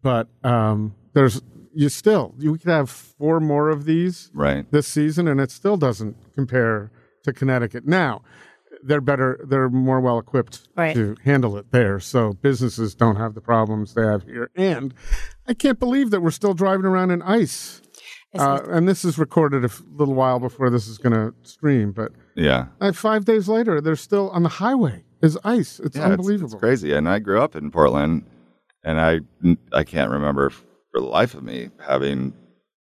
[0.01, 1.41] But um, there's
[1.73, 4.69] you still you could have four more of these Right.
[4.71, 6.91] this season, and it still doesn't compare
[7.23, 7.85] to Connecticut.
[7.85, 8.21] Now,
[8.85, 10.93] they're better, they're more well equipped Right.
[10.95, 11.99] to handle it there.
[11.99, 14.49] So businesses don't have the problems they have here.
[14.55, 14.93] And
[15.47, 17.81] I can't believe that we're still driving around in ice.
[18.37, 22.11] Uh, and this is recorded a little while before this is going to stream, but
[22.35, 22.67] Yeah.
[22.81, 25.03] uh, five days later, they're still on the highway.
[25.21, 25.79] Is ice?
[25.79, 26.51] It's Yeah, unbelievable.
[26.53, 26.91] It's, crazy.
[26.93, 28.25] And I grew up in Portland,
[28.83, 29.21] and I
[29.71, 32.33] I can't remember for the life of me having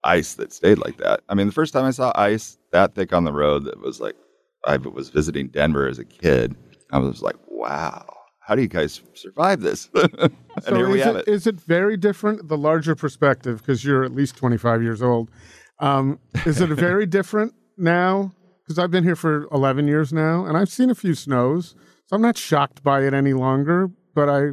[0.03, 1.21] ice that stayed like that.
[1.29, 4.01] I mean, the first time I saw ice that thick on the road, that was
[4.01, 4.17] like
[4.67, 6.55] I was visiting Denver as a kid.
[6.93, 8.05] I was like, wow,
[8.41, 9.89] how do you guys survive this?
[9.95, 11.33] and So here we is have it, it.
[11.33, 15.31] is it very different, the larger perspective, because you're at least 25 years old?
[15.81, 18.33] Um, is it very different now?
[18.65, 21.75] Because I've been here for 11 years now, and I've seen a few snows,
[22.07, 23.91] so I'm not shocked by it any longer.
[24.15, 24.51] But I,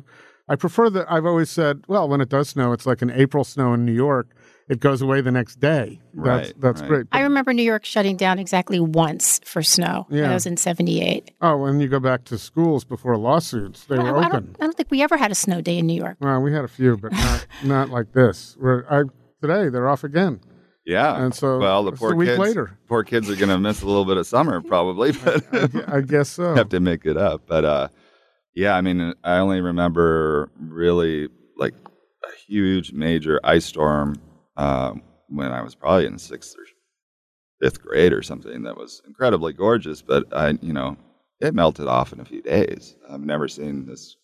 [0.50, 1.10] I prefer that.
[1.10, 3.94] I've always said, well, when it does snow, it's like an April snow in New
[3.94, 4.34] York.
[4.72, 6.00] It goes away the next day.
[6.14, 6.88] That's Right, that's right.
[6.88, 7.08] great.
[7.12, 10.08] I remember New York shutting down exactly once for snow.
[10.10, 10.30] Yeah.
[10.30, 11.30] That was in '78.
[11.42, 14.32] oh, when you go back to schools before lawsuits, they I, were I open.
[14.46, 16.16] don't, I don't think we ever had a snow day in New York.
[16.22, 18.56] Well, we had a few, but not not like this.
[18.58, 19.04] We're, I,
[19.42, 20.40] today they're off again.
[20.86, 21.22] Yeah.
[21.22, 22.78] And so well, the poor a week kids, later.
[22.88, 25.44] poor kids are going to miss a little bit of summer probably, but
[25.90, 26.56] I guess so.
[26.56, 27.42] have to make it up.
[27.46, 27.88] But uh,
[28.56, 31.74] yeah, I mean, I only remember really like
[32.24, 34.16] a huge major ice storm
[34.58, 36.64] um, when I was probably in sixth or
[37.62, 38.64] fifth grade or something.
[38.64, 40.98] That was incredibly gorgeous, but I, you know,
[41.40, 42.96] it melted off in a few days.
[43.10, 44.16] I've never seen this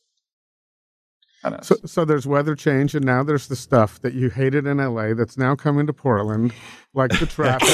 [1.44, 1.64] kind of.
[1.66, 5.14] So, so there's weather change, and now there's the stuff that you hated in LA
[5.14, 6.52] that's now coming to Portland,
[6.94, 7.68] like the traffic.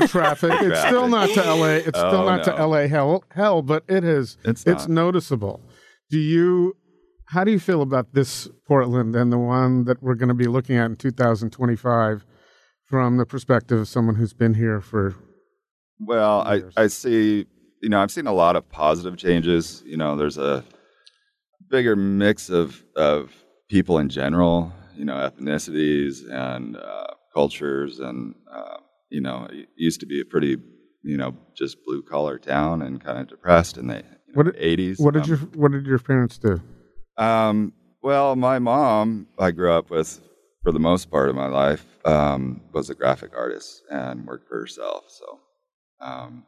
[0.00, 0.52] the traffic.
[0.62, 1.66] It's still not to LA.
[1.74, 2.66] It's still Oh, not to.
[2.66, 4.38] LA hell, hell, but it is.
[4.44, 4.94] It's it's not.
[4.94, 5.60] noticeable.
[6.10, 6.76] Do you?
[7.32, 10.48] How do you feel about this Portland and the one that we're going to be
[10.48, 12.26] looking at in 2025
[12.84, 15.14] from the perspective of someone who's been here for?
[15.98, 16.74] Well, I, years.
[16.76, 17.46] I see,
[17.80, 19.82] you know, I've seen a lot of positive changes.
[19.86, 20.62] You know, there's a
[21.70, 23.32] bigger mix of, of
[23.70, 27.98] people in general, you know, ethnicities and uh, cultures.
[27.98, 28.76] And, uh,
[29.08, 30.58] you know, it used to be a pretty,
[31.02, 35.00] you know, just blue collar town and kind of depressed in the What did- 80s.
[35.00, 36.60] What did Um, your What did your parents do?
[37.22, 40.20] Um, well, my mom, I grew up with
[40.62, 44.58] for the most part of my life, um, was a graphic artist and worked for
[44.60, 45.04] herself.
[45.08, 45.40] So,
[46.00, 46.44] um,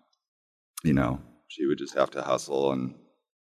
[0.85, 2.95] you know, she would just have to hustle and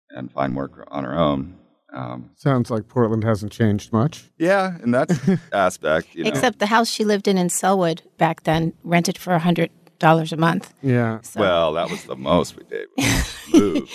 [0.10, 1.56] and find work on her own.
[1.94, 4.32] Um, Sounds like Portland hasn't changed much.
[4.38, 5.10] yeah, in that
[5.54, 9.38] aspect, you know, Except the house she lived in in Sellwood back then rented for
[9.38, 10.74] hundred dollars a month.
[10.82, 11.22] Yeah.
[11.22, 12.88] So well, that was the most we did.
[12.98, 13.90] was Move.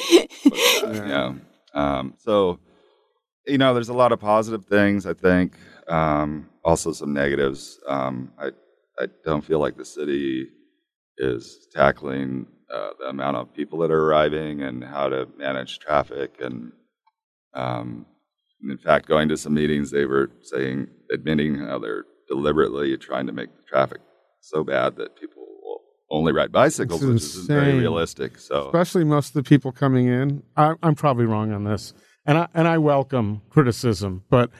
[0.45, 1.33] Was that, yeah.
[1.75, 2.59] Um, so,
[3.49, 5.07] you know, there's a lot of positive things.
[5.07, 5.55] I think.
[5.89, 7.81] Um, also some negatives.
[7.89, 8.51] Um, I
[8.99, 10.49] I don't feel like the city
[11.17, 16.35] is tackling uh, the amount of people that are arriving and how to manage traffic.
[16.41, 16.73] And
[17.55, 18.07] um,
[18.69, 23.33] in fact, going to some meetings, they were saying, admitting how they're deliberately trying to
[23.33, 24.01] make the traffic
[24.41, 25.81] so bad that people will
[26.11, 28.39] only ride bicycles, It's which isn't very realistic.
[28.39, 30.43] So, especially most of the people coming in.
[30.57, 31.95] I, I'm probably wrong on this,
[32.29, 34.51] and I and I welcome criticism, but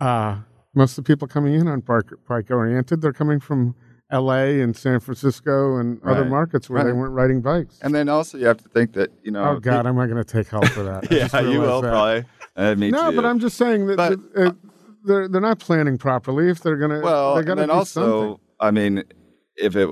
[0.00, 0.38] uh,
[0.74, 3.02] most of the people coming in aren't bike, bike oriented.
[3.02, 3.74] They're coming from
[4.10, 4.62] L.A.
[4.62, 7.78] and San Francisco and other markets where they weren't riding bikes.
[7.82, 9.44] and then also you have to think that you know.
[9.50, 11.10] oh God, am I going to take hell for that?
[11.10, 11.90] Yeah, you will that.
[11.90, 12.24] probably.
[12.56, 13.16] Uh, me No, too.
[13.16, 14.52] but I'm just saying that, But- that, uh,
[15.04, 16.48] they're they're not planning properly.
[16.50, 18.40] If they're going to, well, they and got to then do also, something.
[18.60, 19.04] I mean,
[19.56, 19.88] if it,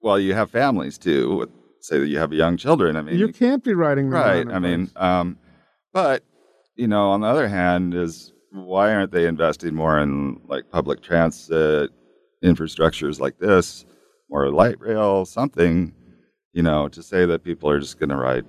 [0.00, 1.36] well, you have families too.
[1.36, 2.96] With, say that you have young children.
[2.96, 4.46] I mean, You can't be riding right.
[4.48, 5.38] I mean, um,
[5.92, 6.24] but
[6.76, 11.02] you know, on the other hand, is why aren't they investing more in like public
[11.02, 11.90] transit
[12.44, 13.84] infrastructures like this,
[14.28, 15.92] or light rail, something,
[16.52, 18.44] you know, to say that people are just going to ride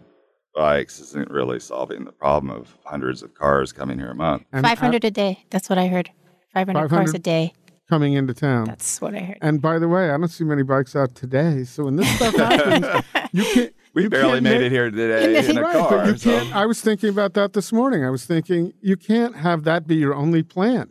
[0.56, 4.44] bikes isn't really solving the problem of hundreds of cars coming here a month.
[4.52, 5.46] Five hundred a day.
[5.52, 6.12] That's what I heard.
[6.54, 7.54] Five hundred cars a day.
[7.89, 8.65] Coming into town.
[8.65, 9.38] That's what I heard.
[9.41, 11.63] and by the way, I don't see many bikes out today.
[11.63, 13.73] So when this stuff happens, you can't.
[13.93, 15.89] We you barely can't made make- it here today in a right, car.
[15.89, 16.56] but you so- can't.
[16.56, 18.04] I was thinking about that this morning.
[18.06, 20.89] I was thinking you can't have that be your only plan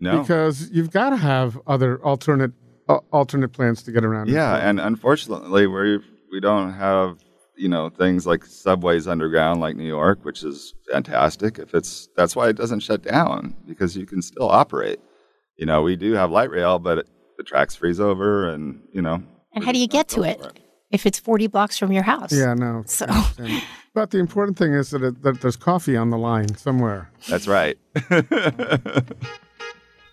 [0.00, 0.20] no.
[0.20, 2.52] because you've got to have other alternate
[2.88, 4.28] uh, alternate plans to get around.
[4.28, 5.98] Yeah, and unfortunately, we
[6.32, 7.18] we don't have
[7.56, 11.58] you know things like subways underground like New York, which is fantastic.
[11.58, 14.98] If it's that's why it doesn't shut down because you can still operate.
[15.56, 19.02] You know, we do have light rail, but it, the tracks freeze over, and you
[19.02, 19.22] know.
[19.54, 20.40] And how do you get to it
[20.90, 22.32] if it's forty blocks from your house?
[22.32, 22.82] Yeah, no.
[22.86, 23.06] So-
[23.94, 27.10] but the important thing is that, it, that there's coffee on the line somewhere.
[27.28, 27.78] That's right.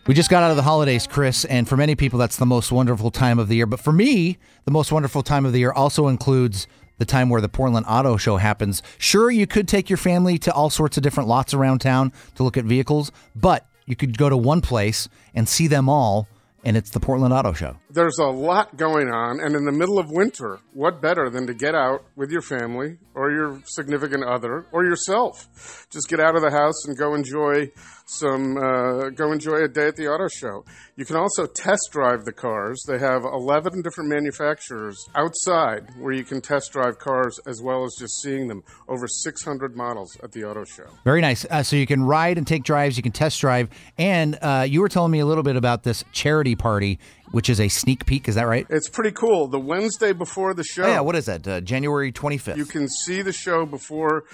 [0.06, 2.73] We just got out of the holidays, Chris, and for many people, that's the most
[2.73, 3.65] wonderful time of the year.
[3.65, 7.39] But for me, the most wonderful time of the year also includes the time where
[7.39, 8.84] the Portland Auto Show happens.
[8.97, 12.43] Sure, you could take your family to all sorts of different lots around town to
[12.43, 16.28] look at vehicles, but you could go to one place and see them all,
[16.63, 17.78] and it's the Portland Auto Show.
[17.93, 21.53] There's a lot going on, and in the middle of winter, what better than to
[21.53, 25.86] get out with your family or your significant other or yourself?
[25.91, 27.69] Just get out of the house and go enjoy
[28.06, 30.65] some, uh, go enjoy a day at the auto show.
[30.95, 32.84] You can also test drive the cars.
[32.88, 37.95] They have 11 different manufacturers outside where you can test drive cars as well as
[37.99, 38.63] just seeing them.
[38.88, 40.88] Over 600 models at the auto show.
[41.03, 41.45] Very nice.
[41.45, 44.82] Uh, so you can ride and take drives, you can test drive, and uh, you
[44.82, 46.99] were telling me a little bit about this charity party,
[47.34, 48.30] which is a sneak peek.
[48.30, 48.67] Is that right?
[48.69, 49.48] It's pretty cool.
[49.48, 50.84] The Wednesday before the show.
[50.84, 51.00] Oh, yeah.
[51.00, 51.48] What is that?
[51.48, 52.58] Uh, January 25th.
[52.58, 54.26] You can see the show before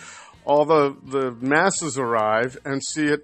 [0.44, 3.22] all the, the masses arrive and see it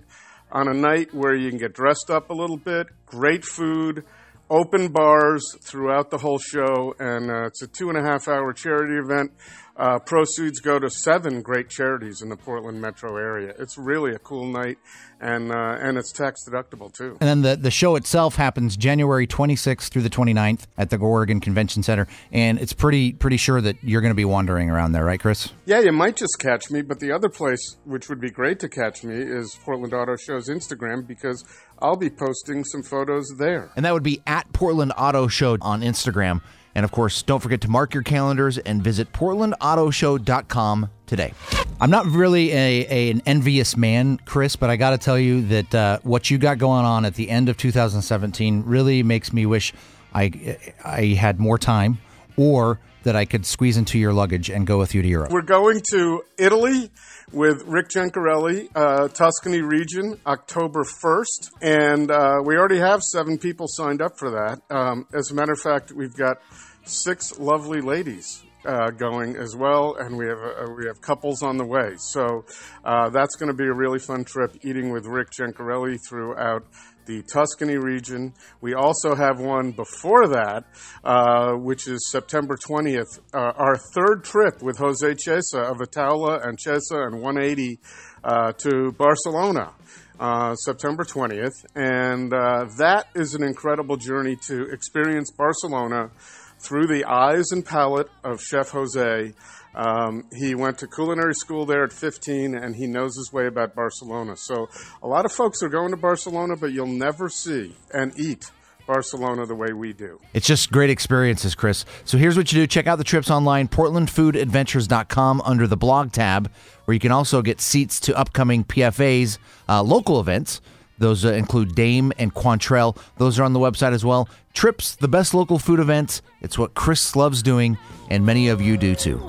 [0.49, 4.05] on a night where you can get dressed up a little bit, great food,
[4.49, 8.53] open bars throughout the whole show, and uh, it's a two and a half hour
[8.53, 9.33] charity event.
[9.77, 13.53] Uh, proceeds go to seven great charities in the Portland metro area.
[13.59, 14.77] It's really a cool night,
[15.19, 17.17] and uh, and it's tax deductible too.
[17.19, 21.41] And then the, the show itself happens January 26th through the 29th at the Oregon
[21.41, 22.07] Convention Center.
[22.31, 25.51] And it's pretty pretty sure that you're going to be wandering around there, right, Chris?
[25.65, 28.69] Yeah, you might just catch me, but the other place which would be great to
[28.69, 31.43] catch me is Portland Auto Show's Instagram because
[31.79, 33.71] I'll be posting some photos there.
[33.75, 36.41] And that would be at Portland Auto Show on Instagram.
[36.75, 41.33] And of course, don't forget to mark your calendars and visit portlandautoshow.com today.
[41.79, 45.41] I'm not really a, a- an envious man, Chris, but I got to tell you
[45.47, 49.45] that uh, what you got going on at the end of 2017 really makes me
[49.45, 49.73] wish
[50.13, 51.97] I I had more time
[52.37, 55.31] or that I could squeeze into your luggage and go with you to Europe.
[55.31, 56.89] We're going to Italy
[57.31, 61.51] with Rick Gencarelli, uh, Tuscany region, October 1st.
[61.61, 64.61] And uh, we already have seven people signed up for that.
[64.75, 66.37] Um, as a matter of fact, we've got
[66.83, 68.41] six lovely ladies.
[68.67, 71.93] Uh, going as well, and we have uh, we have couples on the way.
[71.97, 72.45] So
[72.83, 74.57] uh, that's going to be a really fun trip.
[74.63, 76.65] Eating with Rick Gencarelli throughout
[77.05, 78.33] the Tuscany region.
[78.61, 80.65] We also have one before that,
[81.03, 86.57] uh, which is September 20th, uh, our third trip with Jose Chesa of Ataula and
[86.57, 87.79] Chesa and 180
[88.23, 89.71] uh, to Barcelona.
[90.17, 91.65] Uh, September 20th.
[91.75, 96.09] And uh, that is an incredible journey to experience Barcelona
[96.57, 99.33] through the eyes and palate of Chef Jose.
[99.75, 103.75] Um, he went to culinary school there at 15 and he knows his way about
[103.75, 104.37] Barcelona.
[104.37, 104.69] So
[105.03, 108.51] a lot of folks are going to Barcelona, but you'll never see and eat
[108.87, 110.19] Barcelona the way we do.
[110.33, 111.85] It's just great experiences, Chris.
[112.05, 116.51] So here's what you do check out the trips online, portlandfoodadventures.com under the blog tab,
[116.85, 120.61] where you can also get seats to upcoming PFA's uh, local events.
[120.97, 122.97] Those uh, include Dame and Quaintrelle.
[123.17, 124.29] Those are on the website as well.
[124.53, 126.21] Trips, the best local food events.
[126.41, 127.77] It's what Chris loves doing,
[128.09, 129.27] and many of you do too.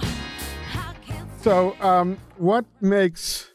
[1.47, 3.53] So, um, what makes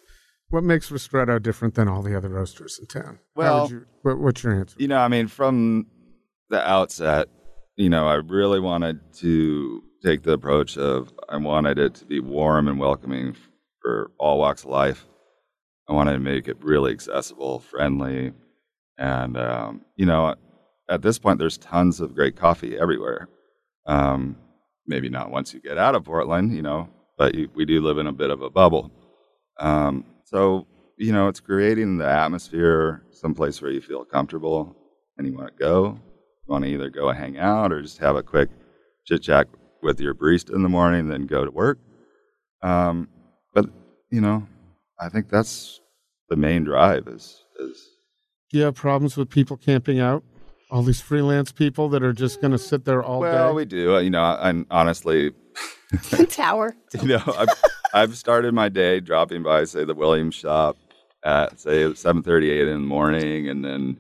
[0.49, 3.19] what makes Ristretto different than all the other roasters in town?
[3.36, 4.77] Well- you, what, what's your answer?
[4.80, 5.88] You know, I mean, from
[6.49, 7.27] the outset,
[7.75, 12.21] you know, I really wanted to take the approach of I wanted it to be
[12.21, 13.35] warm and welcoming
[13.81, 15.06] for all walks of life.
[15.89, 18.31] I wanted to make it really accessible, friendly,
[18.98, 20.35] and um, you know,
[20.89, 23.27] at this point, there's tons of great coffee everywhere.
[23.85, 24.37] Um,
[24.87, 26.87] maybe not once you get out of Portland, you know,
[27.22, 28.90] but we do live in a bit of a bubble.
[29.60, 30.65] Um, so,
[30.98, 34.76] you know, it's creating the atmosphere, someplace where you feel comfortable
[35.19, 36.00] and you want to go.
[36.48, 38.50] You want to either go hang out or just have a quick
[39.06, 39.48] chit chat
[39.84, 41.78] with your barista in the morning, then go to work.
[42.63, 43.08] Um,
[43.54, 43.67] but,
[44.10, 44.48] you know,
[45.00, 45.80] I think that's
[46.28, 47.88] the main drive is, is
[48.50, 50.24] Do you have problems with people camping out?
[50.72, 53.56] All these freelance people that are just going to sit there all Well, day.
[53.56, 53.96] we do.
[53.96, 55.34] uh, You know, and honestly,
[56.30, 56.76] Tower.
[57.02, 57.50] you know, I've,
[57.94, 60.78] I've started my day dropping by, say, the Williams shop
[61.26, 63.98] at say seven thirty, eight in the morning, and then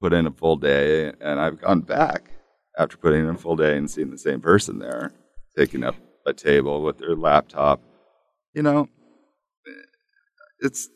[0.00, 1.12] put in a full day.
[1.20, 2.30] And I've gone back
[2.78, 5.12] after putting in a full day and seeing the same person there,
[5.58, 7.82] taking up a table with their laptop.
[8.54, 8.88] You know,
[10.60, 10.88] it's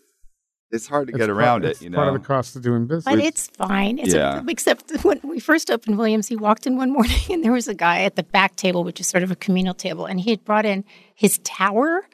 [0.73, 1.85] it's hard to It's get part- around it's it.
[1.85, 3.05] You know, part of the cost of doing business.
[3.05, 3.99] But it's fine.
[3.99, 4.41] It's Yeah.
[4.41, 7.69] a, except when we first opened Williams, he walked in one morning and there was
[7.69, 10.31] a guy at the back table, which is sort of a communal table, and he
[10.31, 12.07] had brought in his tower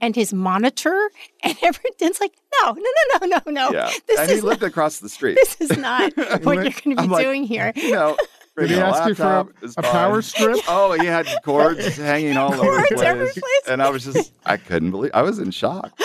[0.00, 1.10] and his monitor,
[1.42, 2.32] and everything's like,
[2.62, 3.70] no, no, no, no, no, no.
[3.72, 5.36] yeah, This and is he lived not, across the street.
[5.36, 7.72] this is not what you're going to be I'm like, doing here.
[7.76, 8.16] You know,
[8.58, 9.46] Did he a ask you for a,
[9.78, 10.58] a power strip?
[10.68, 13.32] Oh, he had cords hanging all over the place.
[13.34, 13.68] place.
[13.68, 15.98] And I was just, I couldn't believe, I was in shock.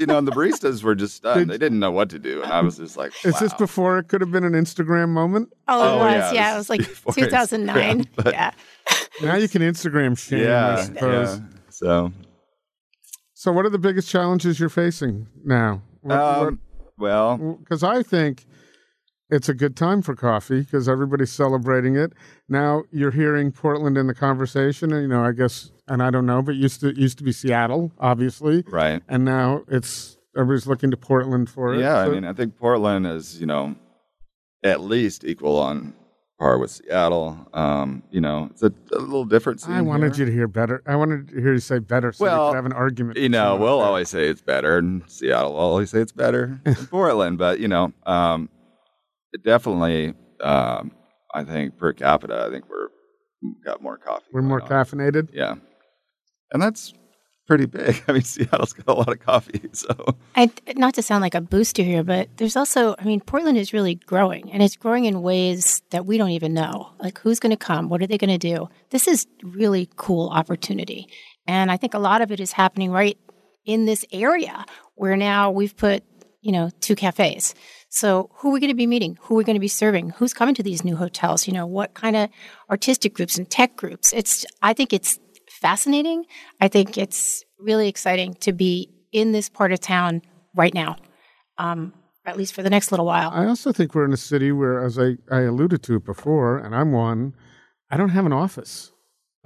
[0.00, 1.38] You know, and the baristas were just stunned.
[1.46, 2.42] Did- they didn't know what to do.
[2.42, 5.52] And I was just like, Is this before it could have been an Instagram moment?
[5.68, 6.14] Oh, it Oh, was.
[6.14, 6.80] yeah, Yeah, it was like
[7.14, 8.04] 2009.
[8.04, 8.50] Instagram, yeah.
[9.22, 11.38] Now you can Instagram shame, I Yeah, suppose.
[11.38, 11.44] yeah.
[11.70, 12.12] So,
[13.34, 15.80] So, what are the biggest challenges you're facing now?
[16.10, 16.58] um,
[16.98, 18.44] well, Because I think
[19.30, 22.12] it's a good time for coffee because everybody's celebrating it.
[22.48, 26.26] Now you're hearing Portland in the conversation, and you know, I guess, and I don't
[26.26, 29.02] know, but used to used to be Seattle, obviously, right.
[29.08, 31.80] and now it's everybody's looking to Portland for it.
[31.80, 33.76] Yeah, I mean, I think Portland is, you know,
[34.62, 35.94] at least equal on
[36.38, 37.48] par with Seattle.
[37.52, 39.60] Um, you know, it's a, a little different.
[39.60, 40.26] Scene I wanted here.
[40.26, 40.82] you to hear better.
[40.86, 43.18] I wanted to hear you say better, so we could have an argument.
[43.18, 46.74] you know, we'll always say it's better, and Seattle will always say it's better than
[46.90, 47.38] Portland.
[47.38, 48.48] But you know, um,
[49.42, 50.92] definitely, um,
[51.34, 52.88] I think per capita, I think we're
[53.42, 54.24] we've got more coffee.
[54.32, 54.68] we're more on.
[54.68, 55.30] caffeinated.
[55.32, 55.54] Yeah,
[56.52, 56.94] and that's
[57.46, 58.02] pretty big.
[58.08, 59.94] I mean, Seattle's got a lot of coffee, so
[60.36, 63.72] I, not to sound like a booster here, but there's also, I mean, Portland is
[63.72, 66.90] really growing and it's growing in ways that we don't even know.
[66.98, 67.88] Like, who's going to come?
[67.88, 68.68] What are they going to do?
[68.90, 71.08] This is really cool opportunity.
[71.46, 73.18] And I think a lot of it is happening right
[73.66, 74.64] in this area
[74.94, 76.04] where now we've put,
[76.44, 77.54] you know, two cafes.
[77.88, 79.16] So who are we going to be meeting?
[79.22, 80.10] Who are we going to be serving?
[80.10, 81.46] Who's coming to these new hotels?
[81.46, 82.28] You know, what kind of
[82.70, 84.12] artistic groups and tech groups?
[84.12, 85.18] It's, I think it's
[85.48, 86.24] fascinating.
[86.60, 90.20] I think it's really exciting to be in this part of town
[90.54, 90.96] right now,
[91.56, 91.94] um,
[92.26, 93.30] at least for the next little while.
[93.30, 96.74] I also think we're in a city where, as I, I alluded to before, and
[96.74, 97.34] I'm one,
[97.90, 98.92] I don't have an office.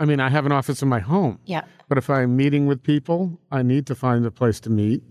[0.01, 1.63] I mean, I have an office in my home, yeah.
[1.89, 5.03] but if I'm meeting with people, I need to find a place to meet.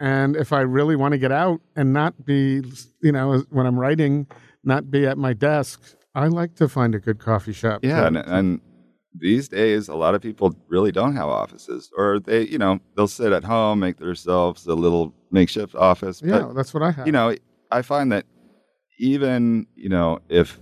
[0.00, 2.62] And if I really want to get out and not be,
[3.02, 4.26] you know, when I'm writing,
[4.64, 5.82] not be at my desk,
[6.14, 7.80] I like to find a good coffee shop.
[7.84, 8.60] yeah, and, and
[9.14, 13.06] these days, a lot of people really don't have offices, or they, you know, they'll
[13.08, 16.22] sit at home, make themselves a little makeshift office.
[16.24, 17.06] yeah, But that's what I have.
[17.06, 17.34] you know,
[17.70, 18.24] I find that
[18.98, 20.58] even, you know, if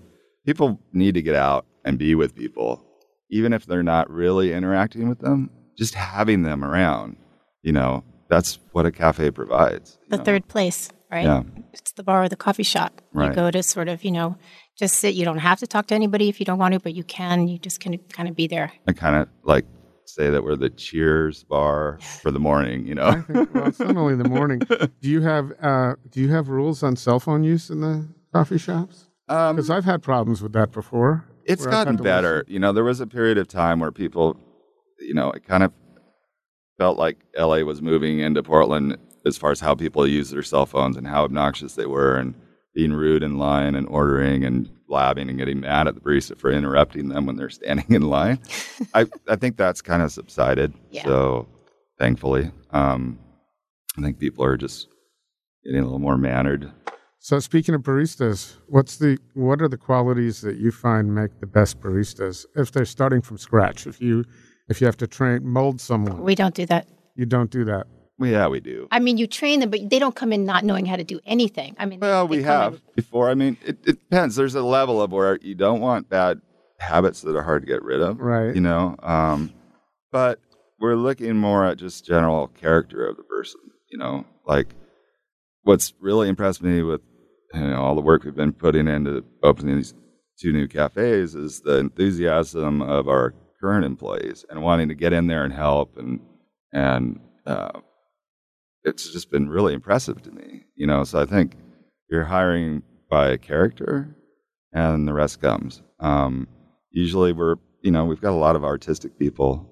[0.47, 2.85] people need to get out and be with people,
[3.31, 7.17] even if they're not really interacting with them, just having them around,
[7.63, 9.99] you know, that's what a cafe provides.
[10.09, 10.25] The know.
[10.25, 11.25] third place, right?
[11.25, 11.43] Yeah.
[11.73, 13.01] It's the bar or the coffee shop.
[13.15, 14.37] You go to sort of, you know,
[14.79, 15.15] just sit.
[15.15, 17.49] You don't have to talk to anybody if you don't want to, but you can.
[17.49, 18.73] You just can kind of be there.
[18.87, 19.65] I kind of like
[20.05, 23.23] say that we're the cheers bar for the morning, you I know?
[23.23, 24.61] think, well, it's not only the morning.
[25.01, 28.59] Do you have uh, Do you have rules on cell phone use in the coffee
[28.59, 29.07] shops?
[29.29, 31.27] Um, Because I've had problems with that before.
[31.45, 32.39] it's gotten better.
[32.39, 32.53] listen.
[32.55, 34.37] You know, there was a period of time where people,
[35.01, 35.73] you know, it kind of
[36.79, 40.65] felt like LA was moving into Portland as far as how people use their cell
[40.65, 42.35] phones and how obnoxious they were and
[42.75, 46.51] being rude in line and ordering and blabbing and getting mad at the barista for
[46.51, 48.39] interrupting them when they're standing in line.
[48.95, 50.73] I, I think that's kind of subsided.
[50.91, 51.05] Yeah.
[51.05, 51.49] So
[51.99, 53.19] thankfully, um,
[53.99, 54.89] I think people are just
[55.65, 56.71] getting a little more mannered.
[57.19, 61.47] So speaking of baristas, what's the what are the qualities that you find make the
[61.47, 63.87] best baristas if they're starting from scratch?
[63.87, 64.25] If you
[64.69, 66.87] if you have to train mold someone, We don't do that.
[67.15, 67.87] you don't do that.
[68.19, 68.89] Well, yeah, we do.
[68.91, 71.21] I mean, you train them, but they don't come in not knowing how to do
[71.25, 71.77] anything.
[71.79, 73.31] I mean, Well, we come in- have before.
[73.31, 74.35] I mean, it, it depends.
[74.35, 76.41] There's a level of where you don't want bad
[76.81, 78.55] habits that are hard to get rid of, Right.
[78.55, 79.53] You know, um,
[80.11, 80.41] but
[80.81, 83.61] we're looking more at just general character of the person.
[83.91, 84.75] You know, like
[85.63, 87.01] what's really impressed me with
[87.55, 89.95] you know all the work we've been putting into opening these
[90.41, 95.27] two new cafes is the enthusiasm of our current employees and wanting to get in
[95.27, 96.21] there and help and
[96.73, 97.81] and uh,
[98.85, 100.65] it's just been really impressive to me.
[100.75, 101.57] You know, so I think
[102.11, 104.17] you're hiring by character,
[104.73, 105.83] and the rest comes.
[106.01, 106.47] Um,
[106.91, 109.69] usually, we're you know we've got a lot of artistic people,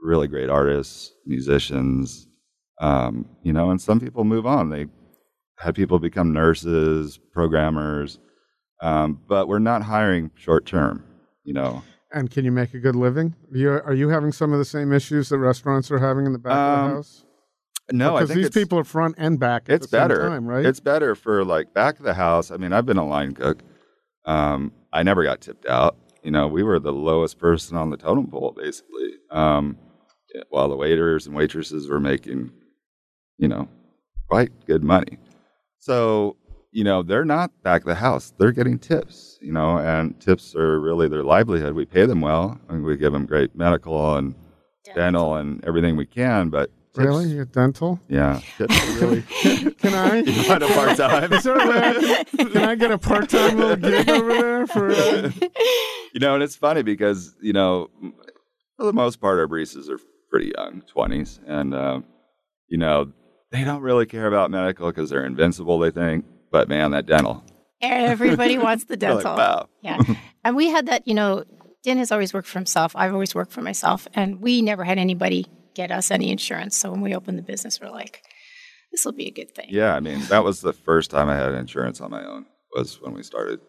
[0.00, 2.26] really great artists, musicians.
[2.80, 4.70] Um, you know, and some people move on.
[4.70, 4.86] They
[5.58, 8.18] had people become nurses, programmers,
[8.80, 11.04] um, but we're not hiring short term.
[11.44, 11.82] You know,
[12.12, 13.34] And can you make a good living?
[13.52, 16.32] Are you, are you having some of the same issues that restaurants are having in
[16.32, 17.24] the back of Um, the house?
[17.92, 20.28] no, I because these people are front and back at it's the same better.
[20.28, 20.64] time, right?
[20.66, 22.50] It's better for like back of the house.
[22.50, 23.62] I mean, I've been a line cook.
[24.24, 25.96] Um, I never got tipped out.
[26.22, 29.14] You know, we were the lowest person on the totem pole, basically.
[29.30, 29.76] Um,
[30.50, 32.52] while the waiters and waitresses were making,
[33.38, 33.68] you know,
[34.28, 35.18] quite good money.
[35.78, 36.36] So,
[36.72, 38.32] you know, they're not back of the house.
[38.38, 41.74] They're getting tips, you know, and tips are really their livelihood.
[41.74, 42.60] We pay them well.
[42.68, 44.34] I mean, we give them great medical and
[44.94, 47.28] dental and everything we can, but tips, really?
[47.28, 48.00] You get dental?
[48.08, 49.22] yeah, really.
[49.22, 50.18] Can I?
[50.26, 51.32] you want a part time?
[51.32, 54.90] Is there a way can, can I get a part-time little gig over there for?
[54.90, 55.30] Uh,
[56.12, 57.88] you know, and it's funny because you know,
[58.76, 59.98] for the most part, our baristas are
[60.30, 62.00] pretty young, twenties, and uh,
[62.68, 63.12] you know,
[63.50, 65.78] they don't really care about medical because they're invincible.
[65.78, 67.44] They think, but man, that dental,
[67.82, 69.36] Everybody wants the they're like, dental.
[69.38, 69.68] wow.
[69.82, 69.98] Yeah.
[70.44, 71.44] and we had that, you know,
[71.82, 72.94] Dan has always worked for himself.
[72.94, 74.06] I've always worked for myself.
[74.14, 76.76] And we never had anybody get us any insurance.
[76.76, 78.22] So when we opened the business, we're like,
[78.92, 79.68] this will be a good thing.
[79.70, 82.44] Yeah, I mean, that was the first time I had insurance on my own
[82.76, 83.60] was when we started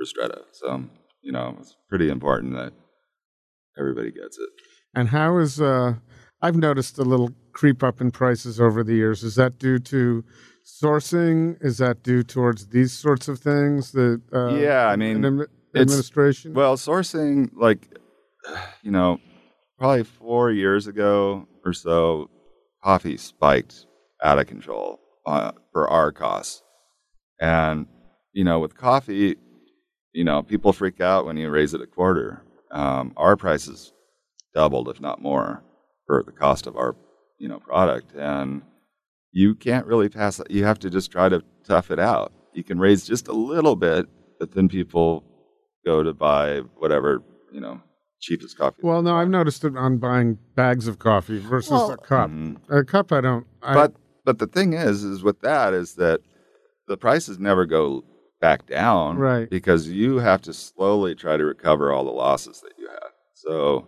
[0.00, 0.42] Ristretto.
[0.52, 0.84] So
[1.22, 2.72] you know, it's pretty important that
[3.78, 4.48] everybody gets it.
[4.94, 5.60] and how is?
[5.60, 5.94] Uh,
[6.40, 9.24] I've noticed a little creep up in prices over the years.
[9.24, 10.24] Is that due to
[10.68, 11.56] sourcing?
[11.64, 13.92] Is that due towards these sorts of things?
[13.92, 16.54] That uh, Yeah, I mean, admi- administration.
[16.54, 17.88] Well, sourcing, like,
[18.82, 19.18] you know,
[19.78, 22.30] probably four years ago or so,
[22.82, 23.86] coffee spiked
[24.22, 26.62] out of control uh, for our costs.
[27.40, 27.86] And,
[28.32, 29.36] you know, with coffee,
[30.12, 32.42] you know, people freak out when you raise it a quarter.
[32.70, 33.92] Um, our prices
[34.54, 35.62] doubled, if not more,
[36.06, 36.96] for the cost of our,
[37.38, 38.14] you know, product.
[38.14, 38.62] And
[39.38, 40.50] you can't really pass it.
[40.50, 42.32] You have to just try to tough it out.
[42.54, 44.06] You can raise just a little bit,
[44.40, 45.22] but then people
[45.86, 47.22] go to buy whatever,
[47.52, 47.80] you know,
[48.20, 48.80] cheapest coffee.
[48.82, 52.30] well, no, I've noticed it on buying bags of coffee versus Well- a cup.
[52.30, 52.56] Mhm.
[52.68, 53.46] A cup, I don't.
[53.62, 53.92] I, But
[54.24, 56.20] but the thing is, is with that is that
[56.88, 58.02] the prices never go
[58.40, 59.48] back down, Right.
[59.48, 63.10] Because you have to slowly try to recover all the losses that you had.
[63.34, 63.86] So,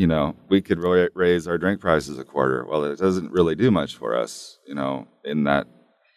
[0.00, 2.64] you know, we could ra- raise our drink prices a quarter.
[2.64, 5.66] Well, it doesn't really do much for us, you know, in that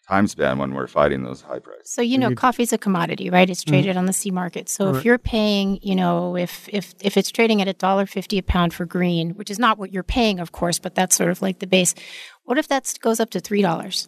[0.08, 1.92] time span when we're fighting those high prices.
[1.94, 3.50] So you know, you- coffee's a commodity, right?
[3.50, 3.72] It's mm-hmm.
[3.72, 4.70] traded on the C market.
[4.70, 4.96] So Right.
[4.96, 8.44] if you're paying, you know, if if if it's trading at a dollar fifty a
[8.44, 11.42] pound for green, which is not what you're paying, of course, but that's sort of
[11.42, 11.94] like the base.
[12.46, 14.08] What if that goes up to three dollars?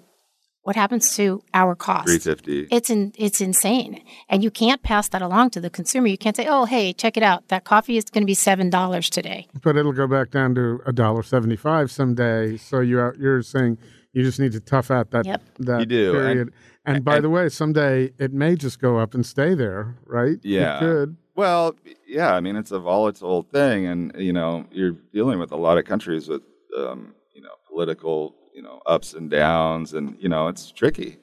[0.65, 2.07] What happens to our cost?
[2.07, 2.67] Three fifty.
[2.71, 6.07] It's in, it's insane, and you can't pass that along to the consumer.
[6.07, 7.47] You can't say, "Oh, hey, check it out.
[7.49, 10.81] That coffee is going to be seven dollars today." but it'll go back down to
[10.87, 12.57] a dollar seventy-five someday.
[12.57, 13.77] So you're you're saying
[14.13, 15.41] you just need to tough out that Yep.
[15.59, 16.53] that You do, and- period.
[16.87, 20.37] And, by and- the way, someday it may just go up and stay there, right?
[20.41, 20.77] Yeah.
[20.77, 21.17] it could.
[21.35, 21.75] Well,
[22.07, 25.77] yeah, I mean, it's a volatile thing, and you know, you're dealing with a lot
[25.77, 26.41] of countries with,
[26.75, 31.17] um, you know, political, you know, ups and downs, and you know, it's tricky.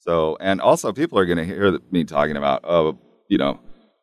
[0.00, 2.98] So, and also, people are going to hear me talking about, oh,
[3.28, 3.60] you know,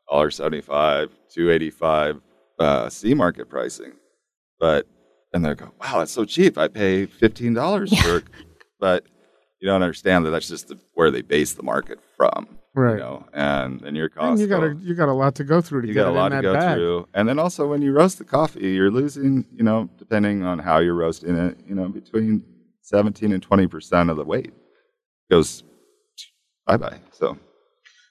[0.10, 2.20] dollar seventy-five, two eighty-five,
[2.60, 3.94] uh, C market pricing,
[4.60, 4.88] but
[5.34, 6.58] and they go, wow, that's so cheap.
[6.58, 8.24] I pay fifteen dollars for,
[8.80, 9.06] but
[9.60, 12.94] you don't understand that that's just the, where they base the market from, Right.
[12.94, 14.42] You know, and and your And cost.
[14.42, 16.16] you got a you got a lot to go through to you get got a
[16.16, 16.78] lot to go bag.
[16.78, 17.08] through.
[17.14, 20.80] And then also when you roast the coffee, you're losing, you know, depending on how
[20.80, 22.44] you're roasting it, you know, between
[22.82, 24.52] 17 and 20% of the weight
[25.30, 25.64] goes
[26.66, 27.00] bye bye.
[27.12, 27.38] So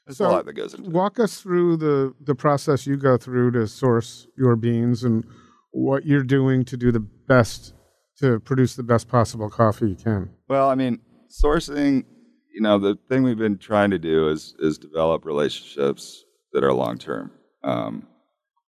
[0.07, 0.93] there's So, a lot that goes into it.
[0.93, 5.25] Walk us through the the process you go through to source your beans and
[5.73, 7.75] what you're doing to do the best
[8.19, 10.31] to produce the best possible coffee you can.
[10.49, 11.01] Well, I mean,
[11.31, 12.05] sourcing,
[12.53, 16.73] you know, the thing we've been trying to do is is develop relationships that are
[16.73, 17.31] long term,
[17.63, 18.07] um,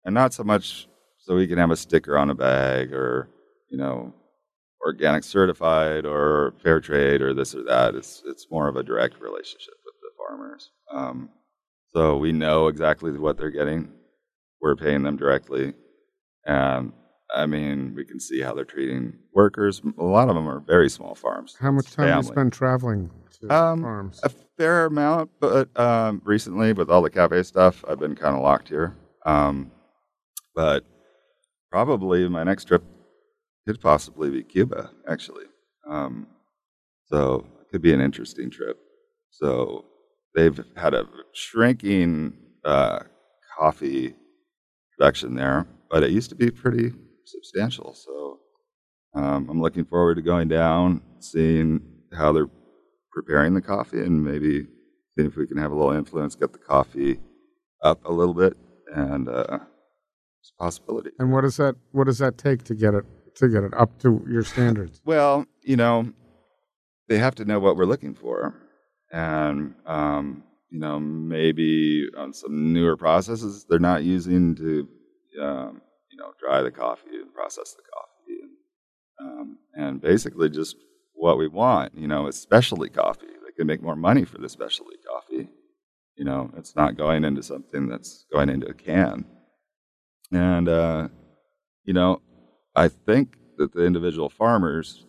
[0.05, 0.87] and not so much
[1.19, 3.29] so we can have a sticker on a bag or
[3.69, 4.13] you know,
[4.85, 7.95] organic certified or fair trade or this or that.
[7.95, 10.71] It's it's more of a direct relationship with the farmers.
[10.91, 11.29] Um,
[11.93, 13.91] so we know exactly what they're getting.
[14.61, 15.73] We're paying them directly,
[16.45, 16.91] and
[17.35, 19.81] I mean, we can see how they're treating workers.
[19.99, 21.55] A lot of them are very small farms.
[21.59, 23.11] How much time do you spend traveling
[23.41, 24.19] to Um, farms?
[24.23, 28.41] A fair amount, but um, recently with all the cafe stuff, I've been kind of
[28.41, 28.95] locked here.
[29.25, 29.71] Um,
[30.55, 30.85] but
[31.69, 32.83] probably my next trip
[33.67, 35.43] could possibly be Cuba, actually.
[35.89, 36.27] Um,
[37.07, 38.79] so it could be an interesting trip.
[39.29, 39.85] So
[40.33, 42.99] they've had a shrinking uh,
[43.59, 44.15] coffee
[44.97, 46.93] production there, but it used to be pretty
[47.25, 47.93] substantial.
[47.93, 48.39] So
[49.13, 51.81] um, I'm looking forward to going down, seeing
[52.13, 52.49] how they're
[53.11, 54.63] preparing the coffee and maybe
[55.17, 57.19] see if we can have a little influence, get the coffee
[57.83, 58.55] up a little bit,
[58.95, 59.59] and uh,
[60.39, 61.09] it's a possibility.
[61.19, 63.03] And what does that what does that take to get it
[63.37, 65.01] to get it up to your standards?
[65.05, 66.11] Well, you know,
[67.07, 68.53] they have to know what we're looking for,
[69.11, 74.87] and um, you know, maybe on some newer processes they're not using to,
[75.41, 75.81] um,
[76.11, 80.75] you know, dry the coffee and process the coffee, and um, and basically just
[81.13, 81.93] what we want.
[81.95, 83.27] You know, is specialty coffee.
[83.27, 85.49] They can make more money for the specialty coffee.
[86.15, 89.25] You know, it's not going into something that's going into a can,
[90.31, 91.07] and uh,
[91.85, 92.21] you know,
[92.77, 95.05] I think that the individual farmers,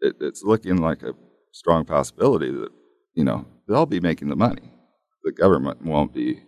[0.00, 1.14] it, it's looking like a
[1.52, 2.68] strong possibility that
[3.14, 4.70] you know they'll be making the money.
[5.24, 6.42] The government won't be,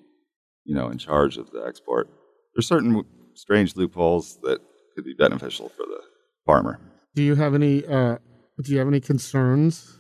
[0.65, 2.09] you know, in charge of the export.
[2.55, 3.03] There's certain
[3.35, 4.61] strange loopholes that
[4.95, 6.01] could be beneficial for the
[6.47, 6.79] farmer.
[7.15, 8.19] Do you have any uh,
[8.63, 9.99] do you have any concerns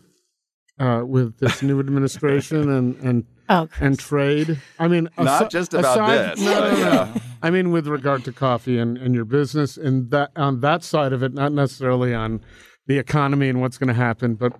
[0.78, 4.58] uh, with this new administration and and Oh, and trade?
[4.78, 6.76] I mean, Not asi- just about aside- this, No, no,
[7.14, 7.20] no.
[7.44, 11.12] I mean, with regard to coffee and, and your business and that on that side
[11.12, 12.40] of it, not necessarily on
[12.86, 14.54] the economy and what's going to happen, but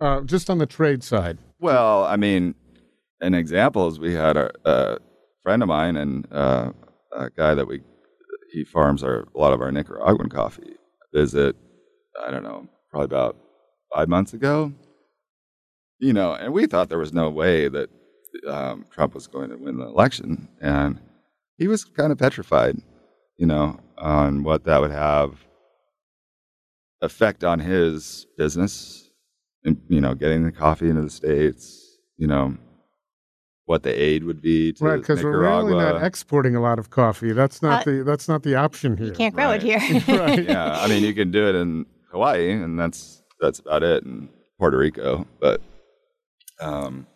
[0.00, 1.36] uh, just on the trade side.
[1.60, 2.54] Well, I mean,
[3.20, 4.98] an example is we had a, a
[5.42, 6.72] friend of mine and uh,
[7.14, 7.82] a guy that we
[8.50, 10.76] he farms our a lot of our Nicaraguan coffee
[11.12, 11.54] visit.
[12.18, 13.36] I don't know, probably about
[13.94, 14.72] five months ago.
[15.98, 17.90] You know, and we thought there was no way that
[18.48, 20.98] um, Trump was going to win the election, and
[21.62, 22.76] he was kind of petrified.
[23.38, 25.38] You know, on what that would have
[27.00, 29.10] effect on his business
[29.64, 32.56] and you know getting the coffee into the states you know
[33.64, 36.90] what the aid would be to Right, because we're really not exporting a lot of
[36.90, 37.32] coffee.
[37.32, 39.06] That's not Uh, the that's not the option here.
[39.08, 39.80] You can't grow it here.
[40.08, 40.44] Right.
[40.44, 44.28] yeah, I mean you can do it in Hawaii and that's that's about it and
[44.58, 45.60] Puerto Rico, but
[46.60, 47.06] um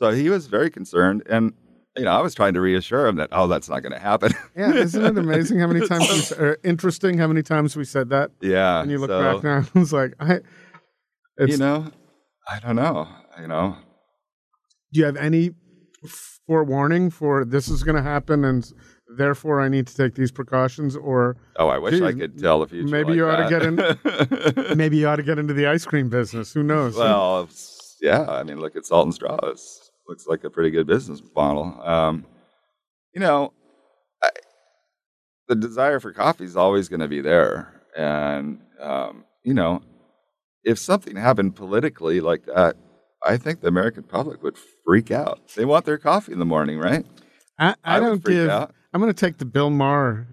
[0.00, 1.52] so he was very concerned and
[1.96, 4.32] you know I was trying to reassure him that oh that's not going to happen.
[4.56, 8.08] Yeah, isn't it amazing how many times we, or interesting how many times we said
[8.10, 8.30] that?
[8.40, 8.80] yeah.
[8.80, 10.40] And you look so, back now, it's like I.
[11.38, 11.90] It's, you know,
[12.48, 13.06] I don't know,
[13.40, 13.76] you know.
[14.92, 15.50] do you have any
[16.46, 18.72] forewarning for this is going to happen, and
[19.18, 22.68] therefore I need to take these precautions, or Oh, I wish I could tell the
[22.68, 22.88] future.
[22.88, 24.02] maybe like you ought to that.
[24.54, 26.54] get in- maybe you ought to get into the ice cream business.
[26.54, 26.96] Who knows?
[26.96, 27.48] Well,
[28.00, 28.24] yeah.
[28.28, 29.36] I mean, look at Salt and Straw.
[29.42, 29.58] It
[30.08, 31.80] looks like a pretty good business model.
[31.82, 32.26] Um,
[33.14, 33.52] you know,
[34.22, 34.30] I,
[35.48, 39.82] the desire for coffee is always going to be there, and um, you know,
[40.64, 42.76] if something happened politically like that,
[43.24, 45.40] I think the American public would freak out.
[45.54, 47.06] They want their coffee in the morning, right?
[47.58, 48.48] I, I, I don't give.
[48.48, 48.74] out.
[48.92, 50.26] I'm going to take the Bill Maher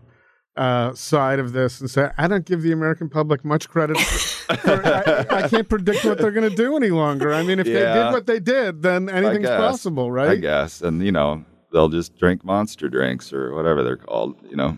[0.56, 3.98] uh, side of this and say I don't give the American public much credit.
[3.98, 7.34] For, I, I can't predict what they're going to do any longer.
[7.34, 10.32] I mean, if they did what they did, then anything's possible, right?
[10.32, 14.36] I guess, and you know, they'll just drink monster drinks or whatever they're called.
[14.50, 14.78] You know,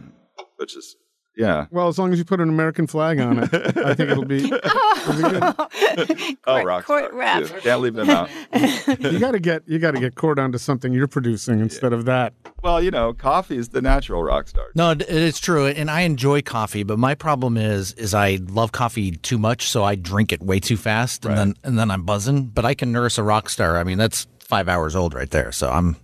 [0.58, 0.96] which is
[1.38, 1.66] yeah.
[1.72, 4.50] Well, as long as you put an American flag on it, I think it'll be.
[4.50, 4.62] Good.
[6.48, 7.48] Oh, rock court stars, rep.
[7.48, 7.62] too.
[7.62, 8.30] Can't leave them out.
[9.00, 12.06] You got to get you got to get court onto something you're producing instead of
[12.06, 12.34] that.
[12.64, 14.66] Well, you know, coffee is the natural rock star.
[14.76, 16.84] No, it's true, and I enjoy coffee.
[16.84, 20.60] But my problem is, is I love coffee too much, so I drink it way
[20.60, 22.46] too fast, and then and then I'm buzzing.
[22.48, 23.78] But I can nurse a rock star.
[23.78, 25.52] I mean, that's five hours old right there.
[25.52, 25.96] So I'm,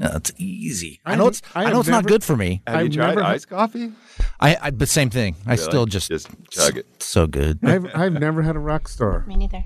[0.00, 1.00] yeah, it's easy.
[1.04, 2.62] I, I know it's I I, know it's not good for me.
[2.66, 3.92] Have you I've tried never- iced coffee?
[4.40, 5.36] I, I but same thing.
[5.46, 5.62] I Really?
[5.62, 6.86] still just Just chug it.
[7.02, 7.58] So good.
[7.64, 9.24] I've I've never had a rock star.
[9.26, 9.64] Me neither.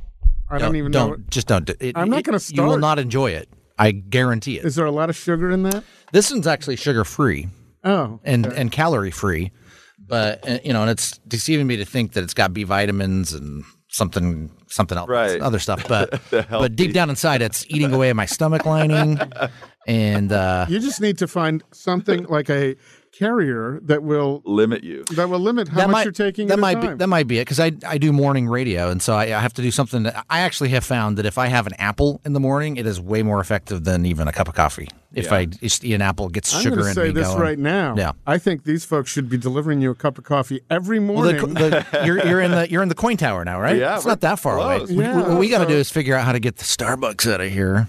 [0.51, 1.25] I don't, even don't know.
[1.31, 1.65] just don't.
[1.65, 2.57] do- It, I'm not gonna start.
[2.57, 3.49] You will not enjoy it.
[3.79, 4.65] I guarantee it.
[4.65, 5.83] Is there a lot of sugar in that?
[6.13, 7.49] This one's actually sugar free
[7.83, 9.51] Oh, and and calorie free,
[9.99, 13.33] but uh, you know, and it's deceiving me to think that it's got B vitamins
[13.33, 15.41] and something something else, Right.
[15.41, 15.87] other stuff.
[15.89, 19.19] But but deep down inside, it's eating away at my stomach lining,
[19.87, 22.77] and uh, you just need to find something like a
[23.13, 25.05] carrier that will Limit you.
[25.15, 26.49] that will limit how that much might you're taking.
[26.49, 28.91] that at a might be that might be it because I I do morning radio,
[28.91, 30.03] and so I, I have to do something.
[30.03, 32.87] That, I actually have found that if I have an apple in the morning, it
[32.87, 34.89] is way more effective than even a cup of coffee.
[35.13, 35.35] If Yeah.
[35.35, 37.41] I just eat an apple, it gets I'm sugar going to say this going.
[37.41, 37.95] right now.
[37.97, 38.13] Yeah.
[38.27, 41.55] I think these folks should be delivering you a cup of coffee every Well, morning.
[41.55, 43.77] the, the, you're, you're in the you're in the KOIN Tower now, right?
[43.77, 44.91] Yeah, it's not that far close.
[44.91, 45.05] away.
[45.05, 47.33] Yeah, what we got to so- do is figure out how to get the Starbucks
[47.33, 47.89] out of here.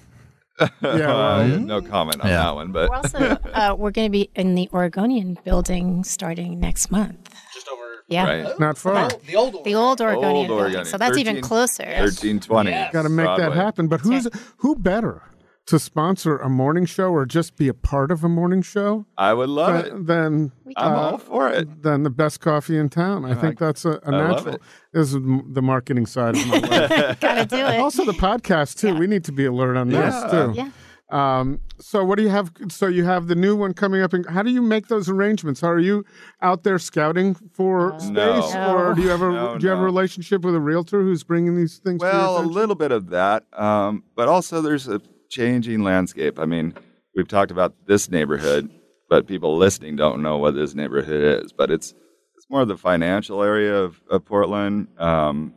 [0.60, 2.44] Yeah, well, Uh, no comment on Yeah.
[2.44, 3.20] that one, but We're also
[3.54, 7.34] uh, we're going to be in the Oregonian building starting next month.
[7.54, 7.84] Just over.
[8.08, 8.26] Yeah.
[8.44, 8.60] right.
[8.60, 9.10] not far.
[9.26, 10.50] The old The old Oregonian.
[10.52, 10.86] Old building.
[10.86, 11.84] So that's even closer.
[11.84, 12.72] 1320.
[12.94, 13.88] Got to make that happen.
[13.88, 14.28] But who's
[14.58, 15.24] who better
[15.68, 19.34] to sponsor a morning show or just be a part of a morning show I
[19.34, 19.90] would love it.
[19.92, 21.82] than, than I'm Uh, all for it.
[21.82, 23.26] Then the best coffee in town.
[23.26, 24.56] I think that's a, a I love natural.
[24.56, 24.62] it.
[24.94, 25.20] This is
[25.54, 27.20] the marketing side of my life.
[27.20, 27.80] Gotta do it.
[27.80, 28.96] also, the podcast too.
[28.96, 30.10] We need to be alert on Yeah.
[30.10, 30.54] this too.
[30.56, 30.70] Yeah.
[31.12, 32.52] Um, so what do you have?
[32.70, 35.62] So you have the new one coming up, and how do you make those arrangements?
[35.62, 36.04] Are you
[36.42, 38.76] out there scouting for space, No.
[38.76, 41.24] or do you have a No, do you have a relationship with a realtor who's
[41.24, 42.02] bringing these things?
[42.02, 45.00] to your Well, a little bit of that, um, but also there's a
[45.30, 46.40] changing landscape.
[46.40, 46.74] I mean,
[47.16, 48.70] we've talked about this neighborhood,
[49.10, 51.52] but people listening don't know what this neighborhood is.
[51.52, 51.94] But it's
[52.36, 54.88] it's more of the financial area of, of Portland.
[54.98, 55.54] Um,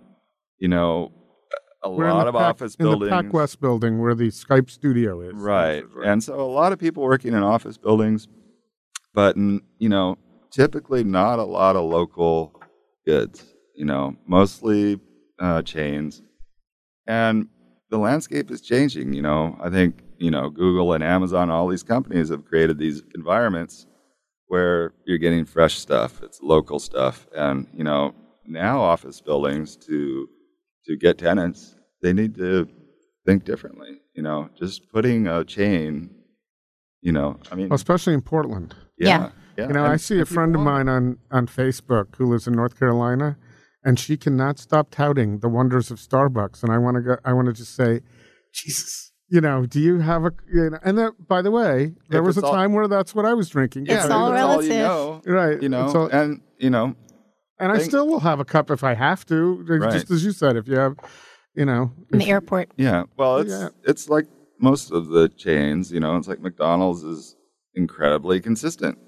[0.58, 1.12] you know,
[1.82, 4.70] a We're lot of Pac- office in buildings, the Pac West building where the Skype
[4.70, 5.34] studio is.
[5.34, 5.84] right?
[6.04, 8.26] And so a lot of people working in office buildings,
[9.14, 10.16] but n- you know,
[10.50, 12.60] typically not a lot of local
[13.06, 13.44] goods.
[13.74, 14.98] You know, mostly
[15.38, 16.20] uh, chains,
[17.06, 17.48] and
[17.90, 19.12] the landscape is changing.
[19.12, 23.02] You know, I think you know Google and Amazon, all these companies have created these
[23.14, 23.86] environments
[24.46, 26.22] where you're getting fresh stuff.
[26.22, 28.14] It's local stuff, and you know
[28.46, 30.28] now office buildings to
[30.86, 32.66] to get tenants, they need to
[33.26, 34.00] think differently.
[34.14, 36.10] You know, just putting a chain.
[37.00, 38.74] You know, I mean, Well, especially in Portland.
[38.98, 39.68] yeah, yeah.
[39.68, 42.76] You know, I see a friend of mine on, on Facebook who lives in North
[42.76, 43.36] Carolina,
[43.88, 46.62] and she cannot stop touting the wonders of Starbucks.
[46.62, 47.16] And I want to go.
[47.24, 48.00] I want to just say,
[48.52, 50.32] Jesus, you know, do you have a?
[50.52, 53.14] You know, and that, by the way, there If was a all- time where that's
[53.14, 53.86] what I was drinking.
[53.86, 55.24] Yeah, It's if all that's all you relative.
[55.26, 55.62] know, right.
[55.62, 56.94] you know, It's all- and you know,
[57.58, 59.92] and I still will have a cup if I have to, Right.
[59.92, 60.56] just as you said.
[60.56, 60.96] If you have,
[61.54, 62.70] you know, In if- the airport.
[62.76, 63.04] Yeah.
[63.16, 63.68] Well, it's Yeah.
[63.84, 64.26] it's like
[64.60, 67.36] most of the chains, you know, it's like McDonald's is
[67.74, 68.98] incredibly consistent.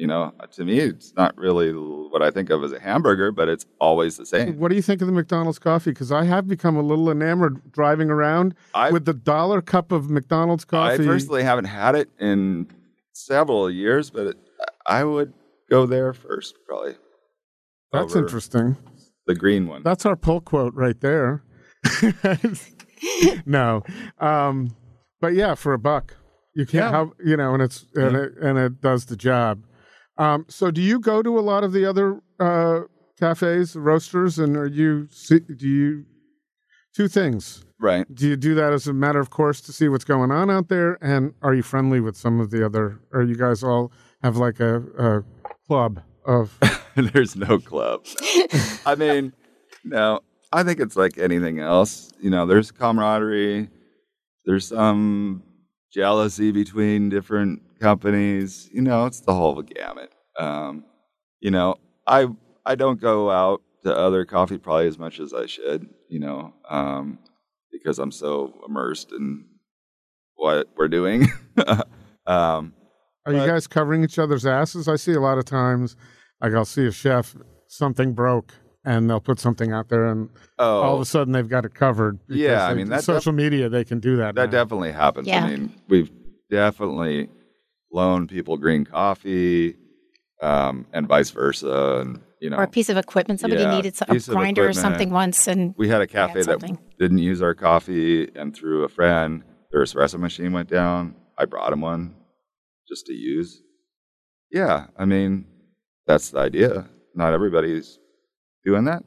[0.00, 3.50] You know, to me, it's not really what I think of as a hamburger, but
[3.50, 4.58] it's always the same.
[4.58, 5.90] What do you think of the McDonald's coffee?
[5.90, 10.08] Because I have become a little enamored driving around I- with the dollar cup of
[10.08, 11.04] McDonald's coffee.
[11.04, 12.68] I personally haven't had it in
[13.12, 14.38] several years, but it,
[14.86, 15.34] I would
[15.68, 16.94] go there first, probably.
[17.92, 18.78] That's interesting.
[19.26, 19.82] The green one.
[19.82, 21.42] That's our pull quote right there.
[23.44, 23.82] no,
[24.18, 24.74] um,
[25.20, 26.16] but yeah, for a buck,
[26.54, 26.84] you can't.
[26.84, 26.90] Yeah.
[26.90, 29.62] How, you know, and it's and it and it does the job.
[30.20, 32.80] Um, so, do you go to a lot of the other uh,
[33.18, 35.08] cafes, roasters, and are you?
[35.28, 36.04] Do you?
[36.94, 37.64] Two things.
[37.78, 38.04] right.
[38.14, 40.68] Do you do that as a matter of course to see what's going on out
[40.68, 40.98] there?
[41.00, 43.00] And are you friendly with some of the other?
[43.12, 43.92] Or you guys all
[44.22, 45.24] have like a, a
[45.66, 46.58] club of?
[46.96, 48.04] There's no club.
[48.84, 49.32] I mean,
[49.84, 50.20] no.
[50.52, 52.12] I think it's like anything else.
[52.20, 53.70] You know, there's camaraderie.
[54.44, 55.44] There's some
[55.92, 58.68] jealousy between different companies.
[58.72, 60.12] You know, it's the whole gamut.
[60.38, 60.84] Um,
[61.40, 61.76] you know,
[62.06, 62.28] I
[62.64, 65.88] I don't go out to other coffee probably as much as I should.
[66.08, 67.18] You know, um,
[67.72, 69.44] because I'm so immersed in
[70.36, 71.28] what we're doing.
[72.26, 72.72] um,
[73.26, 74.88] Are you guys covering each other's asses?
[74.88, 75.96] I see a lot of times,
[76.40, 77.36] like I'll see a chef,
[77.68, 78.54] something broke,
[78.84, 80.28] and they'll put something out there, and
[80.58, 82.18] oh, all of a sudden they've got it covered.
[82.28, 84.34] Yeah, I mean, that social media they can do that.
[84.34, 84.50] That now.
[84.50, 85.26] definitely happens.
[85.28, 85.44] Yeah.
[85.44, 86.10] I mean, we've
[86.50, 87.28] definitely
[87.92, 89.76] loaned people green coffee,
[90.42, 93.40] um, and vice versa, and you know, Or a piece of equipment.
[93.40, 96.26] Somebody Yeah, needed so- a piece grinder or something once, and we had a Yeah,
[96.26, 101.14] cafe that didn't use our coffee, and through a friend, their espresso machine went down.
[101.38, 102.14] I brought him one
[102.88, 103.62] just to use.
[104.50, 105.44] Yeah, I mean,
[106.06, 106.88] that's the idea.
[107.14, 107.99] Not everybody's
[108.64, 109.02] doing that.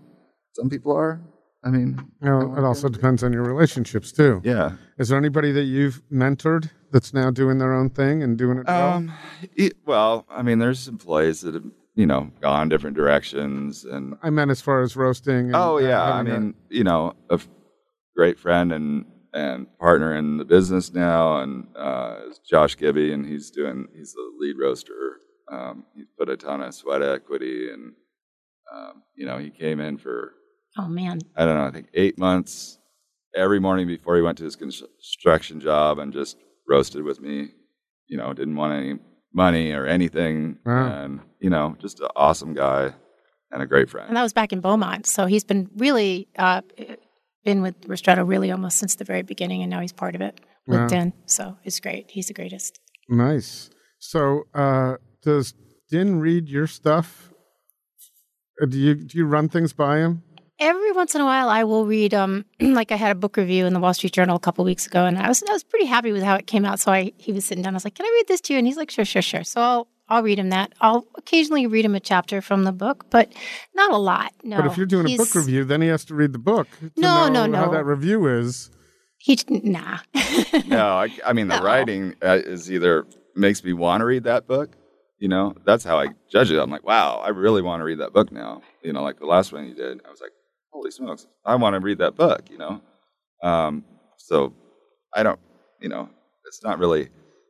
[0.53, 1.21] Some people are.
[1.65, 4.41] I mean, You know, it also depends on your relationships too.
[4.43, 4.73] yeah.
[4.99, 8.65] Is there anybody that you've mentored that's now doing their own thing and doing it
[8.67, 8.89] well?
[8.93, 9.11] Um,
[9.55, 11.63] it, well, I mean, there's employees that have,
[11.95, 15.47] you know, gone different directions, and I meant as far as roasting.
[15.47, 17.47] And, oh and yeah, I having a- mean, you know, a f-
[18.15, 23.25] great friend and and partner in the business now, and uh, is Josh Gibby, and
[23.25, 25.17] he's doing he's the lead roaster.
[25.51, 27.93] Um, he's put a ton of sweat equity, and
[28.73, 30.33] um, you know, he came in for
[30.77, 32.79] oh man, I don't know, I think eight months
[33.35, 37.49] every morning before he went to his construction job and just roasted with me.
[38.07, 38.99] You know, didn't want any
[39.33, 40.59] money or anything.
[40.65, 41.03] Wow.
[41.03, 42.93] And, you know, just an awesome guy
[43.51, 44.07] and a great friend.
[44.07, 45.07] and that was back in Beaumont.
[45.07, 46.61] So he's been really uh,
[47.43, 50.39] been with Ristretto really almost since the very beginning, and now he's part of it
[50.67, 50.87] with Wow.
[50.87, 51.13] Din.
[51.25, 52.11] So it's great.
[52.11, 52.79] He's the greatest.
[53.09, 53.69] Nice.
[53.99, 55.53] So, uh, does
[55.89, 57.32] Din read your stuff?
[58.61, 60.23] Uh, Do you do you run things by him?
[60.59, 62.13] Every once in a while, I will read.
[62.13, 64.85] Um, like I had a book review in the Wall Street Journal a couple weeks
[64.85, 66.79] ago, and I was I was pretty happy with how it came out.
[66.79, 67.73] So I he was sitting down.
[67.73, 69.43] I was like, "Can I read this to you?" And he's like, "Sure, sure, sure."
[69.43, 70.73] So I'll I'll read him that.
[70.81, 73.33] I'll occasionally read him a chapter from the book, but
[73.73, 74.31] not a lot.
[74.43, 74.57] No.
[74.57, 76.67] but if you're doing a book review, then he has to read the book.
[76.79, 78.69] To No, know no, How that review is.
[79.17, 79.99] he nah.
[80.67, 81.63] no, I, I mean, the No.
[81.63, 84.75] writing uh, is either makes me want to read that book,
[85.23, 86.59] you know, that's how I judge it.
[86.59, 88.61] I'm like, wow, I really want to read that book now.
[88.83, 90.33] You know, like the last one you did, I was like,
[90.69, 92.49] holy smokes, I want to read that book.
[92.51, 92.81] You know,
[93.41, 93.85] um,
[94.17, 94.53] so
[95.15, 95.39] I don't,
[95.79, 96.09] you know,
[96.45, 97.07] it's not really.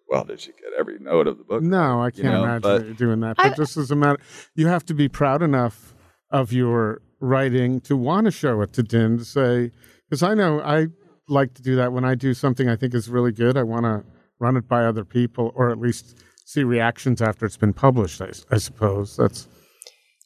[0.08, 1.64] Well, did she get every note of the book?
[1.64, 3.38] No, I can't know, imagine but- that you're doing that.
[3.38, 4.20] But just as a matter,
[4.54, 5.96] you have to be proud enough
[6.30, 9.72] of your writing to want to show it to Din to say,
[10.08, 10.90] because I know I
[11.28, 13.58] like to do that when I do something I think is really good.
[13.58, 14.04] I want to
[14.40, 16.16] run it by other people, or at least
[16.54, 18.22] see reactions after it's been published.
[18.22, 19.48] I suppose that's.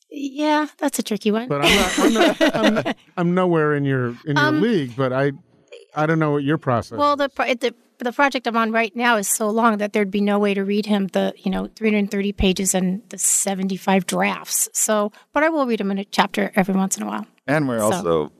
[0.10, 1.48] Yeah, that's a tricky one.
[1.48, 2.00] But I'm not.
[2.00, 2.14] I'm,
[2.74, 4.96] not, I'm, I'm nowhere in your in your Um, league.
[4.96, 5.32] But I,
[5.96, 6.98] I don't know what your process.
[6.98, 10.22] well, the, the the project I'm on right now is so long that there'd be
[10.22, 14.70] no way to read him the you know 330 pages and the 75 drafts.
[14.74, 17.26] So, but I will read him in a chapter every once in a while.
[17.48, 18.32] And we're So- also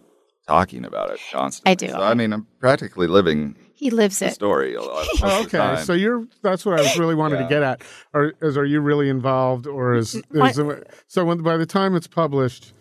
[0.48, 1.72] talking about it constantly.
[1.72, 1.90] I do.
[1.90, 4.34] So, I mean, I'm practically living He lives the it.
[4.34, 5.06] story a lot.
[5.06, 5.86] most Oh, okay, time.
[5.86, 7.82] so you're that's what I was really wanted to get at.
[8.14, 10.62] Are is are you really involved, or is, is
[11.08, 12.74] so when by the time it's published,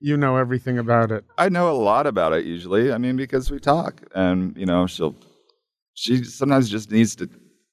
[0.00, 1.24] you know everything about it?
[1.38, 2.92] I know a lot about it usually.
[2.92, 5.14] I mean, because we talk, and you know, she'll
[5.94, 7.28] she sometimes just needs to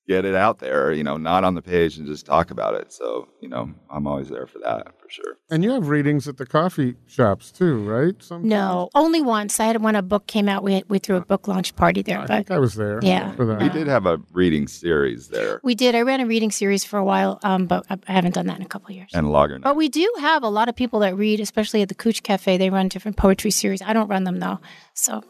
[0.07, 2.93] get it out there, you know, not on the page and just talk about it.
[2.93, 5.35] So, you know, I'm always there for that for sure.
[5.49, 8.15] And you have readings at the coffee shops too, right?
[8.23, 8.49] Sometimes?
[8.49, 9.59] No, only once.
[9.59, 10.63] I had when a book came out.
[10.63, 12.99] We had, we threw a book launch party there, I but think I was there.
[13.03, 13.33] Yeah.
[13.33, 13.61] for that.
[13.61, 15.93] We did have a reading series there, we did.
[15.93, 18.55] I ran a reading series for a while, um, but I I haven't done that
[18.57, 19.11] in a couple of years.
[19.13, 19.63] and Logger Night.
[19.65, 22.55] But we do have a lot of people that read, especially at the Couch Cafe.
[22.57, 23.81] They run different poetry series.
[23.81, 24.59] I don't run them though.
[24.93, 25.21] So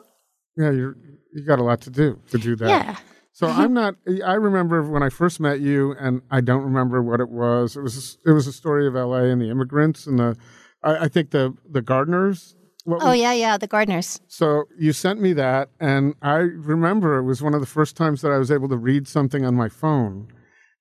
[0.56, 0.94] Yeah, you
[1.34, 2.70] you got a lot to do to do that.
[2.70, 2.96] yeah,
[3.38, 3.94] So I'm not.
[4.26, 7.78] I remember when I first met you, and I don't remember what it was.
[7.78, 9.30] It was it was a story of L.A.
[9.30, 10.36] and the immigrants and the.
[10.82, 12.56] I, I think the the gardeners.
[12.86, 14.20] What oh was- yeah, yeah, the gardeners.
[14.28, 18.24] So you sent me that, and I remember it was one of the first times
[18.24, 20.30] that I was able to read something on my phone,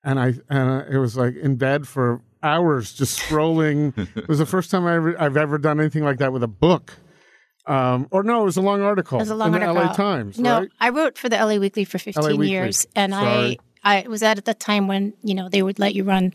[0.03, 3.93] and I and it was like in bed for hours just scrolling.
[4.17, 6.49] it was the first time I ever, I've ever done anything like that with a
[6.49, 6.95] book.
[7.67, 9.87] Um, or no, it was a long article It was a long in the article.
[9.89, 10.69] LA Times, No, right?
[10.81, 12.51] I wrote for the LA Weekly for 15 Weekly.
[12.51, 13.59] years, and Sorry.
[13.85, 16.33] I I was at the time when you know they would let you run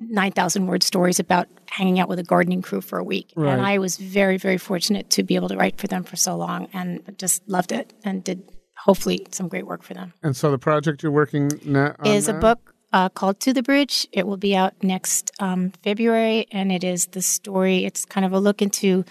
[0.00, 3.52] 9,000 word stories about hanging out with a gardening crew for a week, Right.
[3.52, 6.36] and I was very very fortunate to be able to write for them for so
[6.36, 8.42] long, and just loved it, and did
[8.76, 10.12] hopefully some great work for them.
[10.22, 12.40] And so the project you're working na- on is a now?
[12.40, 14.06] book uh, called To the Bridge.
[14.12, 17.84] It will be out next um, February, and it is the story.
[17.84, 19.04] It's kind of a look into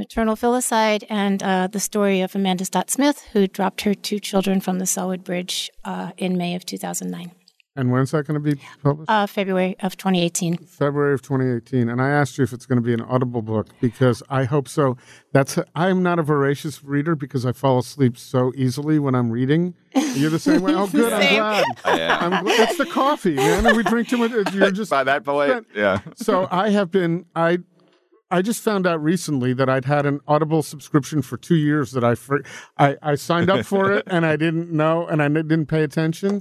[0.00, 4.60] maternal filicide and uh, the story of Amanda Stott Smith, who dropped her two children
[4.60, 7.30] from the Sellwood Bridge uh, in May of 2009,
[7.76, 9.10] And when's that going to be published?
[9.10, 10.56] uh, February of 2018.
[10.66, 11.88] February of 2018.
[11.90, 14.66] And I asked you if it's going to be an Audible book because I hope
[14.68, 14.96] so.
[15.32, 19.74] That's I'm not a voracious reader because I fall asleep so easily when I'm reading.
[20.14, 20.74] You're the same way.
[20.74, 21.12] Oh, good.
[21.12, 21.64] I'm glad.
[21.84, 22.32] I am.
[22.34, 22.68] I'm glad.
[22.70, 23.66] It's the coffee, man.
[23.66, 24.30] And we drink too much.
[24.54, 26.00] You're just By that point, yeah.
[26.16, 27.58] so I have been I
[28.30, 32.04] I just found out recently that I'd had an Audible subscription for two years that
[32.04, 32.42] I for,
[32.78, 36.40] I, I signed up for it and I didn't know and I didn't pay attention.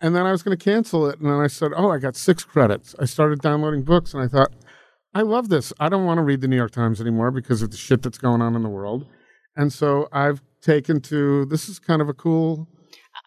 [0.00, 1.20] And then I was going to cancel it.
[1.20, 2.94] And then I said, Oh, I got six credits.
[2.98, 4.52] I started downloading books and I thought,
[5.14, 5.72] I love this.
[5.78, 8.18] I don't want to read the New York Times anymore because of the shit that's
[8.18, 9.06] going on in the world.
[9.56, 12.68] And so I've taken to this is kind of a cool.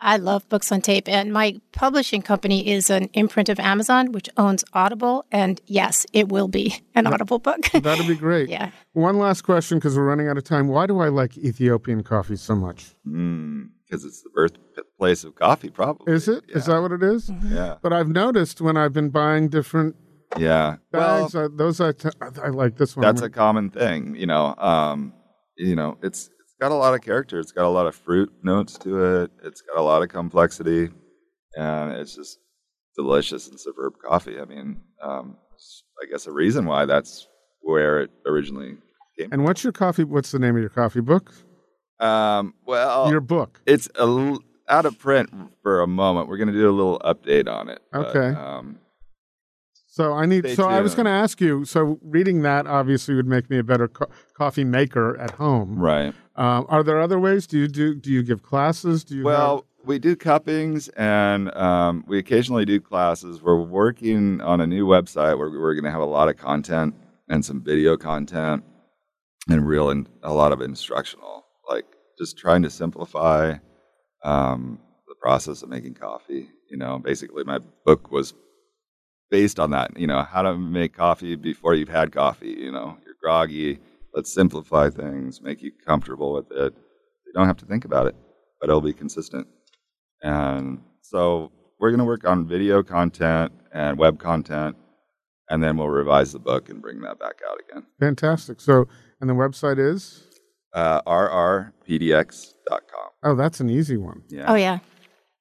[0.03, 4.29] I love books on tape, and my publishing company is an imprint of Amazon, which
[4.37, 5.25] owns Audible.
[5.31, 7.61] And yes, it will be an Audible book.
[7.73, 8.49] That'd be great.
[8.49, 8.71] yeah.
[8.93, 10.67] One last question because we're running out of time.
[10.67, 12.93] Why do I like Ethiopian coffee so much?
[13.05, 16.13] Because it's the birthplace of coffee, probably.
[16.13, 16.43] Is it?
[16.49, 16.75] Is Yeah.
[16.75, 17.31] that what it is?
[17.45, 17.75] Yeah.
[17.81, 19.95] But I've noticed when I've been buying different
[20.37, 20.77] Yeah.
[20.91, 23.03] Well, bags, uh, those I, t- I like this one.
[23.03, 24.55] that's a common thing, you know.
[24.57, 25.13] Um,
[25.57, 26.32] you know, it's it's
[26.63, 27.39] got a lot of character.
[27.39, 29.31] It's got a lot of fruit notes to it.
[29.43, 30.89] It's got a lot of complexity,
[31.57, 32.39] and it's just
[32.95, 34.39] delicious and superb coffee.
[34.39, 35.35] I mean, um,
[36.01, 37.27] I guess a reason why that's
[37.61, 38.77] where it originally
[39.19, 39.29] came.
[39.33, 40.05] and what's your coffee?
[40.05, 41.33] What's the name of your coffee book?
[41.99, 43.59] Um, well, your book.
[43.65, 44.39] it's a l-
[44.69, 45.29] out of print
[45.63, 46.29] for a moment.
[46.29, 47.81] We're going to do a little update on it.
[47.91, 48.37] but, Okay.
[48.39, 48.79] um,
[49.87, 50.47] So I need.
[50.55, 51.65] So I was going to ask you.
[51.65, 55.77] So reading that obviously would make me a better co- coffee maker at home.
[55.77, 56.13] right.
[56.35, 57.45] Um, are there other ways?
[57.45, 57.95] Do you do?
[57.95, 59.03] Do you give classes?
[59.03, 59.23] Do you?
[59.23, 63.41] Well, we do cuppings and um, we occasionally do classes.
[63.41, 66.95] We're working on a new website where we're going to have a lot of content
[67.29, 68.63] and some video content
[69.49, 71.85] and real and a lot of instructional, like
[72.17, 73.55] just trying to simplify
[74.23, 76.47] um, the process of making coffee.
[76.69, 78.33] You know, basically, my book was
[79.29, 79.97] based on that.
[79.99, 82.55] You know, how to make coffee before you've had coffee.
[82.57, 83.79] You know, you're groggy.
[84.13, 86.73] Let's simplify things, make you comfortable with it.
[87.25, 88.15] You don't have to think about it,
[88.61, 89.47] but it'll be consistent.
[90.21, 94.77] And so we're going to work on video content and web content,
[95.49, 97.85] and then we'll revise the book and bring that back out again.
[97.99, 98.61] Fantastic.
[98.61, 98.87] So,
[99.19, 100.23] and the website is?
[100.73, 103.09] Uh, rrpdx.com.
[103.23, 104.23] Oh, that's an easy one.
[104.29, 104.45] Yeah.
[104.51, 104.79] Oh yeah.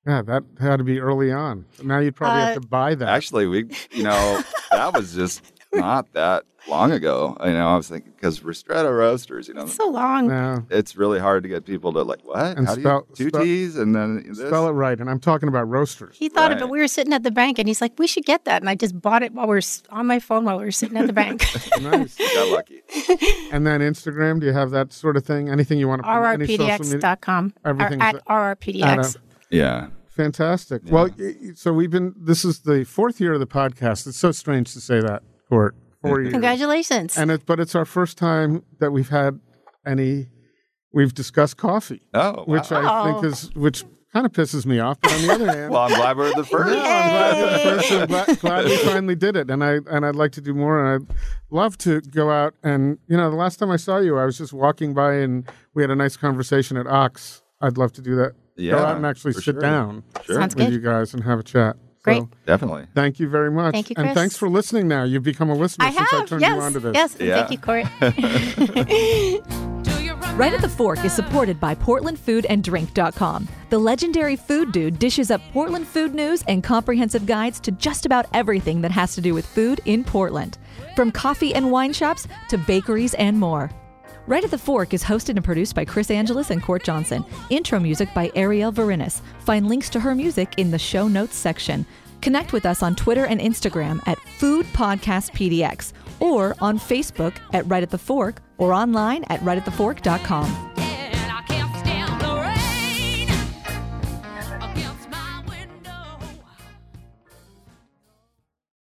[0.07, 1.65] Yeah, that had to be early on.
[1.83, 3.09] Now you'd probably Uh, have to buy that.
[3.09, 4.43] Actually, we, you know,
[4.73, 7.37] that was just not that long ago.
[7.45, 10.29] You know, I was thinking because Ristretto Roasters, you know, So long.
[10.29, 12.57] no, it's really hard to get people to like what?
[12.57, 14.39] And How spell- do you two spell- T's and then this?
[14.39, 14.99] spell it right.
[15.01, 16.17] And I'm talking about roasters.
[16.17, 16.69] He thought of it.
[16.69, 18.75] We were sitting at the bank, and he's like, "We should get that." And I
[18.75, 21.07] just bought it while we were s- on my phone while we were sitting at
[21.07, 21.43] the bank.
[21.81, 22.17] nice.
[22.17, 22.83] Got lucky.
[23.53, 25.49] And then Instagram, do you have that sort of thing?
[25.51, 26.99] Anything you want to any social media?
[26.99, 27.53] rrpdx.com.
[27.65, 28.83] Or Everything's at at- rrpdx.
[28.83, 29.19] At a-
[29.51, 29.87] Yeah.
[30.09, 30.83] Fantastic.
[30.91, 34.07] Well, y- y- so we've been, this is the fourth year of the podcast.
[34.07, 35.75] It's so strange to say that, Court.
[36.01, 36.33] Four years.
[36.33, 37.19] Congratulations.
[37.19, 39.39] And it, but it's our first time that we've had
[39.87, 40.29] any,
[40.95, 42.73] we've discussed coffee, Oh, which.
[42.73, 43.21] I Wow.
[43.21, 43.85] think is, which
[44.15, 44.99] kind of pisses me off.
[45.03, 46.71] But on the other hand, well, I'm glad we're the first.
[46.73, 47.93] No, I'm glad, the first.
[47.93, 50.83] I'm glad, glad we finally did it, and I and I'd like to do more.
[50.83, 51.17] And I'd
[51.51, 54.39] love to go out and you know, the last time I saw you, I was
[54.39, 57.43] just walking by and we had a nice conversation at Ox.
[57.61, 58.33] I'd love to do that.
[58.57, 59.55] Yeah, go out and actually sit sure.
[59.61, 60.41] down Sure.
[60.41, 60.73] With good.
[60.73, 61.77] you guys and have a chat.
[62.03, 62.23] Great.
[62.23, 62.87] So, Definitely.
[62.95, 63.73] thank you very much.
[63.73, 64.89] Thank you, And thanks for listening.
[64.89, 66.57] Now you've become a listener I since I turned yes.
[66.57, 66.95] you on to this.
[66.95, 67.17] Yes.
[67.21, 67.37] Yeah.
[67.37, 67.87] Thank you, Court.
[69.83, 73.49] Do you run Right at the Fork is supported by PortlandFoodAndDrink.com.
[73.71, 78.27] The legendary food dude dishes up Portland food news and comprehensive guides to just about
[78.33, 80.59] everything that has to do with food in Portland,
[80.97, 83.71] from coffee and wine shops to bakeries and more.
[84.27, 87.25] Right at the Fork is hosted and produced by Chris Angelus and Court Johnson.
[87.51, 89.21] Intro music by Arielle Verinis.
[89.41, 91.85] Find links to her music in the show notes section.
[92.21, 97.69] Connect with us on Twitter and Instagram at Food Podcast PDX or on Facebook at
[97.69, 100.72] Right at the Fork or online at rightatthefork.com.